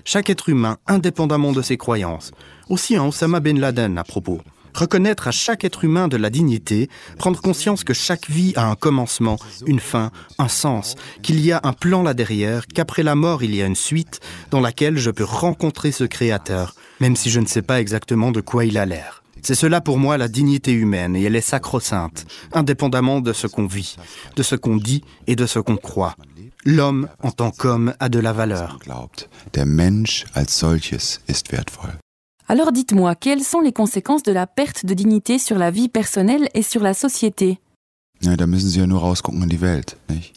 Chaque 0.04 0.28
être 0.28 0.48
humain, 0.48 0.78
indépendamment 0.86 1.52
de 1.52 1.62
ses 1.62 1.76
croyances. 1.76 2.32
Aussi 2.68 2.96
un 2.96 3.04
Osama 3.04 3.38
Ben 3.38 3.60
Laden 3.60 3.96
à 3.96 4.04
propos. 4.04 4.40
Reconnaître 4.74 5.28
à 5.28 5.30
chaque 5.30 5.64
être 5.64 5.84
humain 5.84 6.06
de 6.06 6.18
la 6.18 6.28
dignité, 6.28 6.90
prendre 7.16 7.40
conscience 7.40 7.82
que 7.82 7.94
chaque 7.94 8.28
vie 8.28 8.52
a 8.56 8.66
un 8.66 8.74
commencement, 8.74 9.38
une 9.66 9.80
fin, 9.80 10.10
un 10.38 10.48
sens, 10.48 10.96
qu'il 11.22 11.40
y 11.40 11.50
a 11.50 11.60
un 11.62 11.72
plan 11.72 12.02
là 12.02 12.12
derrière, 12.12 12.66
qu'après 12.66 13.02
la 13.02 13.14
mort 13.14 13.42
il 13.42 13.54
y 13.54 13.62
a 13.62 13.66
une 13.66 13.74
suite 13.74 14.20
dans 14.50 14.60
laquelle 14.60 14.98
je 14.98 15.10
peux 15.10 15.24
rencontrer 15.24 15.92
ce 15.92 16.04
Créateur, 16.04 16.74
même 17.00 17.16
si 17.16 17.30
je 17.30 17.40
ne 17.40 17.46
sais 17.46 17.62
pas 17.62 17.80
exactement 17.80 18.32
de 18.32 18.40
quoi 18.40 18.64
il 18.64 18.78
a 18.78 18.86
l'air. 18.86 19.22
C'est 19.42 19.54
cela 19.54 19.80
pour 19.80 19.98
moi 19.98 20.18
la 20.18 20.28
dignité 20.28 20.72
humaine 20.72 21.14
et 21.14 21.22
elle 21.22 21.36
est 21.36 21.40
sacro-sainte, 21.40 22.26
indépendamment 22.52 23.20
de 23.20 23.32
ce 23.32 23.46
qu'on 23.46 23.66
vit, 23.66 23.96
de 24.34 24.42
ce 24.42 24.56
qu'on 24.56 24.76
dit 24.76 25.04
et 25.26 25.36
de 25.36 25.46
ce 25.46 25.58
qu'on 25.58 25.76
croit. 25.76 26.16
L'homme 26.64 27.08
en 27.22 27.30
tant 27.30 27.52
qu'homme 27.52 27.94
a 28.00 28.08
de 28.08 28.18
la 28.18 28.32
valeur. 28.32 28.78
Alors 32.48 32.72
dites-moi, 32.72 33.14
quelles 33.14 33.42
sont 33.42 33.60
les 33.60 33.72
conséquences 33.72 34.22
de 34.22 34.32
la 34.32 34.46
perte 34.46 34.86
de 34.86 34.94
dignité 34.94 35.38
sur 35.38 35.58
la 35.58 35.70
vie 35.70 35.88
personnelle 35.88 36.48
et 36.54 36.62
sur 36.62 36.82
la 36.82 36.94
société? 36.94 37.58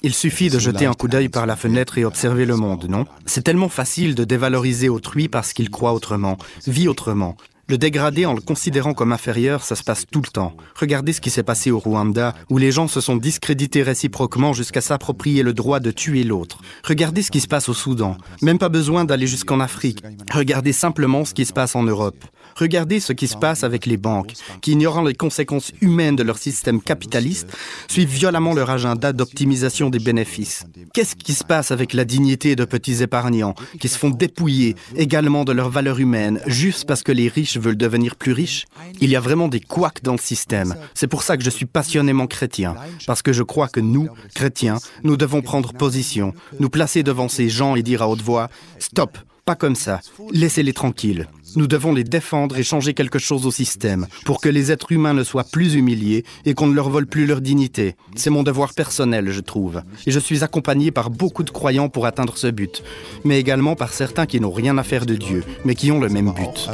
Il 0.04 0.14
suffit 0.14 0.50
de 0.50 0.60
jeter 0.60 0.86
un 0.86 0.94
coup 0.94 1.08
d'œil 1.08 1.30
par 1.30 1.46
la 1.46 1.56
fenêtre 1.56 1.98
et 1.98 2.06
observer 2.06 2.46
le 2.46 2.56
monde, 2.56 2.88
non? 2.90 3.06
C'est 3.26 3.44
tellement 3.44 3.70
facile 3.70 4.16
de 4.16 4.24
dévaloriser 4.24 4.90
autrui 4.90 5.28
parce 5.28 5.54
qu'il 5.54 5.70
croit 5.70 5.94
autrement, 5.94 6.38
vit 6.68 6.88
autrement, 6.88 7.38
le 7.70 7.78
dégrader 7.78 8.26
en 8.26 8.34
le 8.34 8.42
considérant 8.42 8.96
comme 8.96 9.12
inférieur, 9.12 9.64
ça 9.64 9.76
se 9.76 9.84
passe 9.84 10.06
tout 10.10 10.24
le 10.24 10.28
temps. 10.28 10.58
Regardez 10.76 11.14
ce 11.14 11.22
qui 11.22 11.30
s'est 11.30 11.44
passé 11.44 11.70
au 11.70 11.78
Rwanda, 11.78 12.34
où 12.50 12.58
les 12.58 12.72
gens 12.72 12.88
se 12.88 13.00
sont 13.00 13.16
discrédités 13.16 13.84
réciproquement 13.84 14.54
jusqu'à 14.54 14.82
s'approprier 14.82 15.44
le 15.44 15.54
droit 15.54 15.80
de 15.80 15.92
tuer 15.92 16.24
l'autre. 16.24 16.62
Regardez 16.84 17.22
ce 17.22 17.30
qui 17.30 17.40
se 17.40 17.48
passe 17.48 17.70
au 17.70 17.76
Soudan. 17.76 18.18
Même 18.42 18.58
pas 18.58 18.70
besoin 18.70 19.06
d'aller 19.06 19.28
jusqu'en 19.28 19.60
Afrique. 19.60 20.04
Regardez 20.34 20.74
simplement 20.74 21.26
ce 21.26 21.36
qui 21.36 21.46
se 21.46 21.54
passe 21.54 21.76
en 21.76 21.84
Europe. 21.84 22.26
Regardez 22.60 23.00
ce 23.00 23.14
qui 23.14 23.28
se 23.28 23.38
passe 23.38 23.64
avec 23.64 23.86
les 23.86 23.96
banques, 23.96 24.34
qui, 24.62 24.74
ignorant 24.74 25.04
les 25.04 25.14
conséquences 25.14 25.72
humaines 25.80 26.18
de 26.18 26.24
leur 26.24 26.38
système 26.38 26.82
capitaliste, 26.82 27.48
suivent 27.88 28.10
violemment 28.10 28.54
leur 28.54 28.70
agenda 28.70 29.14
d'optimisation 29.14 29.90
des 29.90 30.00
bénéfices. 30.00 30.66
Qu'est-ce 30.94 31.16
qui 31.16 31.34
se 31.34 31.46
passe 31.46 31.72
avec 31.72 31.94
la 31.94 32.04
dignité 32.04 32.58
de 32.58 32.66
petits 32.66 33.02
épargnants, 33.02 33.56
qui 33.80 33.88
se 33.88 33.98
font 33.98 34.10
dépouiller 34.10 34.76
également 34.98 35.46
de 35.46 35.54
leur 35.54 35.70
valeur 35.70 36.00
humaine, 36.00 36.42
juste 36.48 36.86
parce 36.86 37.02
que 37.02 37.14
les 37.14 37.30
riches 37.30 37.58
veulent 37.58 37.78
devenir 37.78 38.18
plus 38.18 38.34
riches? 38.34 38.66
Il 39.00 39.10
y 39.10 39.16
a 39.16 39.22
vraiment 39.22 39.48
des 39.48 39.62
couacs 39.62 40.04
dans 40.04 40.14
le 40.14 40.18
système. 40.18 40.76
C'est 40.94 41.08
pour 41.08 41.24
ça 41.24 41.38
que 41.38 41.44
je 41.44 41.50
suis 41.50 41.66
passionnément 41.66 42.28
chrétien, 42.28 42.76
parce 43.08 43.22
que 43.22 43.32
je 43.32 43.44
crois 43.44 43.70
que 43.70 43.80
nous, 43.80 44.10
chrétiens, 44.36 44.80
nous 45.04 45.16
devons 45.16 45.42
prendre 45.42 45.72
position, 45.72 46.34
nous 46.60 46.70
placer 46.70 47.04
devant 47.04 47.30
ces 47.30 47.48
gens 47.48 47.76
et 47.76 47.84
dire 47.84 48.02
à 48.02 48.10
haute 48.10 48.22
voix, 48.22 48.50
Stop, 48.80 49.18
pas 49.50 49.56
comme 49.56 49.74
ça. 49.74 50.00
Laissez-les 50.32 50.74
tranquilles. 50.74 51.28
Nous 51.56 51.66
devons 51.66 51.92
les 51.92 52.04
défendre 52.04 52.60
et 52.60 52.62
changer 52.62 52.94
quelque 52.94 53.18
chose 53.18 53.48
au 53.48 53.52
système 53.52 54.06
pour 54.24 54.42
que 54.42 54.48
les 54.48 54.72
êtres 54.72 54.92
humains 54.92 55.16
ne 55.16 55.24
soient 55.24 55.44
plus 55.44 55.74
humiliés 55.74 56.24
et 56.46 56.54
qu'on 56.54 56.68
ne 56.68 56.76
leur 56.76 56.92
vole 56.92 57.08
plus 57.08 57.26
leur 57.26 57.42
dignité. 57.42 57.96
C'est 58.16 58.30
mon 58.30 58.44
devoir 58.44 58.76
personnel, 58.76 59.32
je 59.32 59.42
trouve. 59.42 59.82
Et 60.06 60.12
je 60.12 60.20
suis 60.20 60.44
accompagné 60.44 60.92
par 60.92 61.10
beaucoup 61.10 61.42
de 61.42 61.50
croyants 61.50 61.90
pour 61.90 62.06
atteindre 62.06 62.38
ce 62.38 62.46
but, 62.46 62.84
mais 63.24 63.40
également 63.40 63.76
par 63.76 63.92
certains 63.92 64.28
qui 64.28 64.40
n'ont 64.40 64.52
rien 64.52 64.78
à 64.78 64.84
faire 64.84 65.08
de 65.08 65.16
Dieu, 65.16 65.44
mais 65.66 65.74
qui 65.74 65.92
ont 65.92 66.00
le 66.00 66.10
même 66.10 66.32
but. 66.32 66.70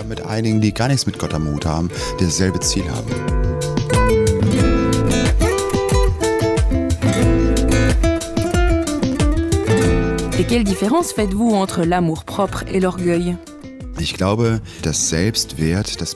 Et 10.46 10.48
quelle 10.48 10.64
différence 10.64 11.12
faites-vous 11.12 11.56
entre 11.56 11.84
l'amour 11.86 12.24
propre 12.24 12.66
et 12.68 12.80
l'orgueil? 12.80 13.36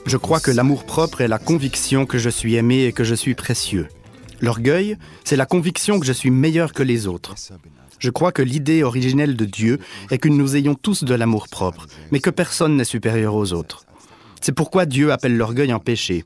Je 0.06 0.16
crois 0.16 0.38
que 0.38 0.52
l'amour 0.52 0.84
propre 0.84 1.20
est 1.20 1.26
la 1.26 1.40
conviction 1.40 2.06
que 2.06 2.16
je 2.16 2.30
suis 2.30 2.54
aimé 2.54 2.84
et 2.84 2.92
que 2.92 3.02
je 3.02 3.16
suis 3.16 3.34
précieux. 3.34 3.88
L'orgueil, 4.40 4.96
c'est 5.24 5.34
la 5.34 5.46
conviction 5.46 5.98
que 5.98 6.06
je 6.06 6.12
suis 6.12 6.30
meilleur 6.30 6.72
que 6.72 6.84
les 6.84 7.08
autres. 7.08 7.34
Je 7.98 8.10
crois 8.10 8.30
que 8.30 8.42
l'idée 8.42 8.84
originelle 8.84 9.34
de 9.34 9.46
Dieu 9.46 9.80
est 10.12 10.18
que 10.18 10.28
nous 10.28 10.54
ayons 10.54 10.76
tous 10.76 11.02
de 11.02 11.14
l'amour 11.16 11.48
propre, 11.48 11.88
mais 12.12 12.20
que 12.20 12.30
personne 12.30 12.76
n'est 12.76 12.84
supérieur 12.84 13.34
aux 13.34 13.52
autres. 13.52 13.84
C'est 14.40 14.52
pourquoi 14.52 14.86
Dieu 14.86 15.12
appelle 15.12 15.36
l'orgueil 15.36 15.70
un 15.72 15.78
péché. 15.78 16.24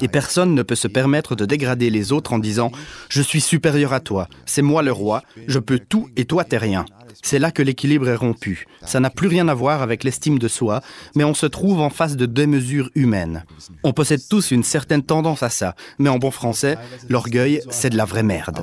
Et 0.00 0.08
personne 0.08 0.54
ne 0.54 0.62
peut 0.62 0.74
se 0.74 0.88
permettre 0.88 1.36
de 1.36 1.44
dégrader 1.44 1.90
les 1.90 2.12
autres 2.12 2.32
en 2.32 2.38
disant⁇ 2.38 2.68
Je 3.08 3.22
suis 3.22 3.40
supérieur 3.40 3.92
à 3.92 4.00
toi, 4.00 4.28
c'est 4.46 4.62
moi 4.62 4.82
le 4.82 4.92
roi, 4.92 5.22
je 5.46 5.58
peux 5.58 5.78
tout 5.78 6.08
et 6.16 6.24
toi 6.24 6.44
t'es 6.44 6.58
rien⁇ 6.58 6.82
c'est 7.22 7.38
là 7.38 7.50
que 7.50 7.62
l'équilibre 7.62 8.08
est 8.08 8.16
rompu. 8.16 8.66
Ça 8.84 9.00
n'a 9.00 9.10
plus 9.10 9.28
rien 9.28 9.48
à 9.48 9.54
voir 9.54 9.82
avec 9.82 10.04
l'estime 10.04 10.38
de 10.38 10.48
soi, 10.48 10.82
mais 11.14 11.24
on 11.24 11.34
se 11.34 11.46
trouve 11.46 11.80
en 11.80 11.90
face 11.90 12.16
de 12.16 12.26
deux 12.26 12.46
mesures 12.46 12.90
humaines. 12.94 13.44
On 13.82 13.92
possède 13.92 14.20
tous 14.28 14.50
une 14.50 14.62
certaine 14.62 15.02
tendance 15.02 15.42
à 15.42 15.48
ça, 15.48 15.74
mais 15.98 16.10
en 16.10 16.18
bon 16.18 16.30
français, 16.30 16.76
l'orgueil, 17.08 17.62
c'est 17.70 17.90
de 17.90 17.96
la 17.96 18.04
vraie 18.04 18.22
merde. 18.22 18.60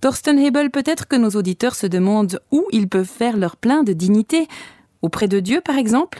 Thorsten 0.00 0.38
Hebel, 0.38 0.70
peut-être 0.70 1.08
que 1.08 1.16
nos 1.16 1.30
auditeurs 1.30 1.74
se 1.74 1.86
demandent 1.86 2.40
où 2.50 2.66
ils 2.70 2.88
peuvent 2.88 3.06
faire 3.06 3.36
leur 3.36 3.56
plein 3.56 3.82
de 3.82 3.92
dignité. 3.92 4.46
Auprès 5.06 5.28
de 5.28 5.38
Dieu, 5.38 5.60
par 5.60 5.78
exemple? 5.78 6.18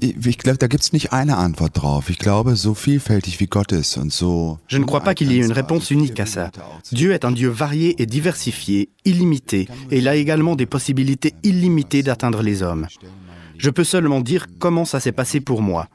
Ich 0.00 0.38
glaube, 0.38 0.56
da 0.56 0.68
gibt's 0.68 0.94
nicht 0.94 1.12
eine 1.12 1.36
Antwort 1.36 1.72
drauf. 1.74 2.08
Ich 2.08 2.16
glaube, 2.16 2.56
so 2.56 2.72
vielfältig 2.72 3.40
wie 3.40 3.46
Gott 3.46 3.72
ist 3.72 3.98
und 3.98 4.10
so. 4.10 4.58
Je 4.68 4.78
ne 4.78 4.86
crois 4.86 5.02
pas 5.02 5.14
qu'il 5.14 5.30
y 5.30 5.38
ait 5.38 5.44
une 5.44 5.52
réponse 5.52 5.90
unique 5.90 6.18
à 6.18 6.24
ça. 6.24 6.50
Dieu 6.92 7.12
est 7.12 7.26
un 7.26 7.30
Dieu 7.30 7.50
varié 7.50 8.00
et 8.00 8.06
diversifié, 8.06 8.88
illimité, 9.04 9.68
et 9.90 9.98
il 9.98 10.08
a 10.08 10.14
également 10.16 10.56
des 10.56 10.64
possibilités 10.64 11.34
illimitées 11.42 12.02
d'atteindre 12.02 12.40
les 12.40 12.62
hommes. 12.62 12.86
Je 13.58 13.68
peux 13.68 13.84
seulement 13.84 14.22
dire 14.22 14.46
comment 14.58 14.86
ça 14.86 14.98
s'est 14.98 15.12
passé 15.12 15.40
pour 15.40 15.60
moi. 15.60 15.88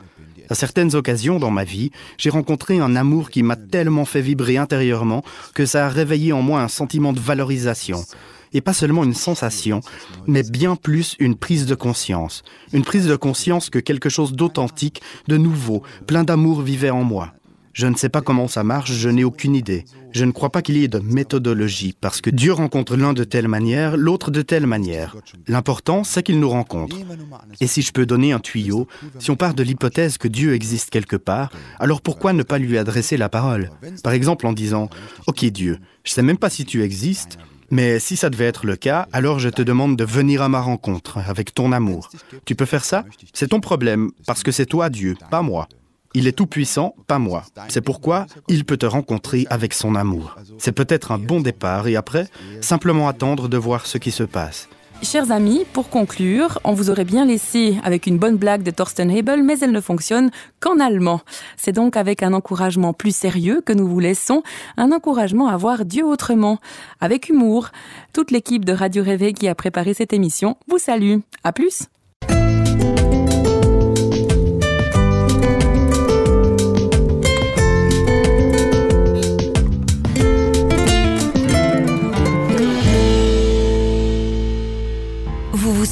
À 0.49 0.53
certaines 0.53 0.93
occasions 0.93 1.39
dans 1.39 1.49
ma 1.49 1.63
vie, 1.63 1.89
j'ai 2.19 2.29
rencontré 2.29 2.77
un 2.79 2.95
amour 2.95 3.31
qui 3.31 3.41
m'a 3.41 3.55
tellement 3.55 4.05
fait 4.05 4.21
vibrer 4.21 4.57
intérieurement 4.57 5.23
que 5.55 5.65
ça 5.65 5.88
a 5.88 5.89
réveillé 5.89 6.34
en 6.34 6.43
moi 6.43 6.62
un 6.62 6.67
sentiment 6.67 7.13
de 7.13 7.19
valorisation 7.19 8.03
et 8.54 8.62
pas 8.62 8.74
seulement 8.74 9.04
une 9.04 9.14
sensation, 9.14 9.82
mais 10.28 10.44
bien 10.44 10.76
plus 10.76 11.16
une 11.20 11.36
prise 11.36 11.66
de 11.66 11.76
conscience. 11.76 12.44
Une 12.74 12.84
prise 12.84 13.08
de 13.08 13.16
conscience 13.16 13.70
que 13.70 13.80
quelque 13.80 14.10
chose 14.10 14.34
d'authentique, 14.34 15.02
de 15.28 15.38
nouveau, 15.38 15.84
plein 16.08 16.24
d'amour 16.24 16.62
vivait 16.62 16.90
en 16.90 17.04
moi. 17.04 17.34
Je 17.74 17.88
ne 17.88 17.96
sais 17.96 18.10
pas 18.10 18.22
comment 18.22 18.50
ça 18.50 18.64
marche, 18.64 18.92
je 18.92 19.08
n'ai 19.08 19.24
aucune 19.24 19.56
idée. 19.56 19.86
Je 20.12 20.26
ne 20.26 20.32
crois 20.32 20.50
pas 20.50 20.62
qu'il 20.62 20.76
y 20.76 20.84
ait 20.84 20.90
de 20.90 21.00
méthodologie, 21.00 21.96
parce 22.00 22.20
que 22.20 22.30
Dieu 22.30 22.52
rencontre 22.52 22.98
l'un 22.98 23.14
de 23.14 23.24
telle 23.24 23.48
manière, 23.48 23.96
l'autre 23.96 24.30
de 24.30 24.42
telle 24.42 24.68
manière. 24.68 25.16
L'important, 25.48 26.04
c'est 26.04 26.22
qu'il 26.22 26.40
nous 26.42 26.50
rencontre. 26.50 26.98
Et 27.62 27.68
si 27.68 27.82
je 27.82 27.94
peux 27.94 28.06
donner 28.06 28.34
un 28.34 28.40
tuyau, 28.40 28.88
si 29.20 29.32
on 29.32 29.38
part 29.38 29.54
de 29.54 29.64
l'hypothèse 29.64 30.18
que 30.18 30.28
Dieu 30.28 30.54
existe 30.54 30.90
quelque 30.90 31.16
part, 31.16 31.52
alors 31.80 32.02
pourquoi 32.02 32.34
ne 32.34 32.44
pas 32.44 32.58
lui 32.58 32.78
adresser 32.78 33.16
la 33.16 33.30
parole? 33.30 33.72
Par 34.04 34.12
exemple 34.12 34.48
en 34.48 34.52
disant, 34.52 34.90
Ok 35.28 35.46
Dieu, 35.46 35.80
je 36.04 36.12
ne 36.12 36.16
sais 36.16 36.24
même 36.24 36.38
pas 36.38 36.50
si 36.50 36.66
tu 36.66 36.84
existes, 36.84 37.38
mais 37.71 37.99
si 37.99 38.15
ça 38.17 38.29
devait 38.29 38.45
être 38.45 38.65
le 38.65 38.75
cas, 38.75 39.07
alors 39.12 39.39
je 39.39 39.49
te 39.49 39.62
demande 39.62 39.97
de 39.97 40.03
venir 40.03 40.41
à 40.41 40.49
ma 40.49 40.62
rencontre 40.62 41.17
avec 41.17 41.53
ton 41.53 41.71
amour. 41.71 42.10
Tu 42.45 42.55
peux 42.55 42.65
faire 42.65 42.86
ça? 42.86 43.05
C'est 43.34 43.47
ton 43.47 43.62
problème, 43.62 44.12
parce 44.27 44.43
que 44.43 44.51
c'est 44.51 44.65
toi 44.65 44.89
Dieu, 44.89 45.15
pas 45.29 45.41
moi. 45.41 45.67
Il 46.13 46.27
est 46.27 46.34
tout 46.34 46.45
puissant, 46.45 46.93
pas 47.07 47.19
moi. 47.19 47.45
C'est 47.69 47.81
pourquoi 47.81 48.25
il 48.49 48.65
peut 48.65 48.75
te 48.75 48.86
rencontrer 48.86 49.47
avec 49.49 49.73
son 49.73 49.95
amour. 49.95 50.36
C'est 50.57 50.73
peut-être 50.73 51.12
un 51.12 51.17
bon 51.17 51.39
départ 51.39 51.88
et 51.88 51.95
après, 51.95 52.27
simplement 52.60 53.07
attendre 53.07 53.47
de 53.47 53.57
voir 53.57 53.86
ce 53.86 53.97
qui 53.97 54.12
se 54.12 54.23
passe. 54.23 54.67
Chers 55.04 55.32
amis, 55.32 55.66
pour 55.74 55.90
conclure, 55.90 56.60
on 56.64 56.74
vous 56.74 56.92
aurait 56.92 57.06
bien 57.06 57.26
laissé 57.26 57.76
avec 57.84 58.06
une 58.06 58.20
bonne 58.20 58.38
blague 58.38 58.62
de 58.62 58.70
Thorsten 58.70 59.10
Hebel, 59.10 59.42
mais 59.42 59.60
elle 59.60 59.72
ne 59.72 59.82
fonctionne 59.82 60.30
qu'en 60.60 60.80
allemand. 60.80 61.22
C'est 61.58 61.72
donc 61.72 61.98
avec 61.98 62.22
un 62.22 62.34
encouragement 62.34 62.94
plus 62.94 63.14
sérieux 63.16 63.62
que 63.66 63.74
nous 63.74 63.88
vous 63.88 64.00
laissons, 64.00 64.44
un 64.78 64.92
encouragement 64.92 65.48
à 65.48 65.58
voir 65.58 65.86
Dieu 65.86 66.06
autrement, 66.06 66.60
avec 67.00 67.30
humour. 67.30 67.70
Toute 68.14 68.30
l'équipe 68.30 68.64
de 68.64 68.74
Radio 68.74 69.04
Réveil 69.04 69.34
qui 69.34 69.48
a 69.48 69.56
préparé 69.56 69.96
cette 69.96 70.14
émission 70.14 70.56
vous 70.68 70.78
salue. 70.78 71.18
À 71.44 71.52
plus! 71.52 71.88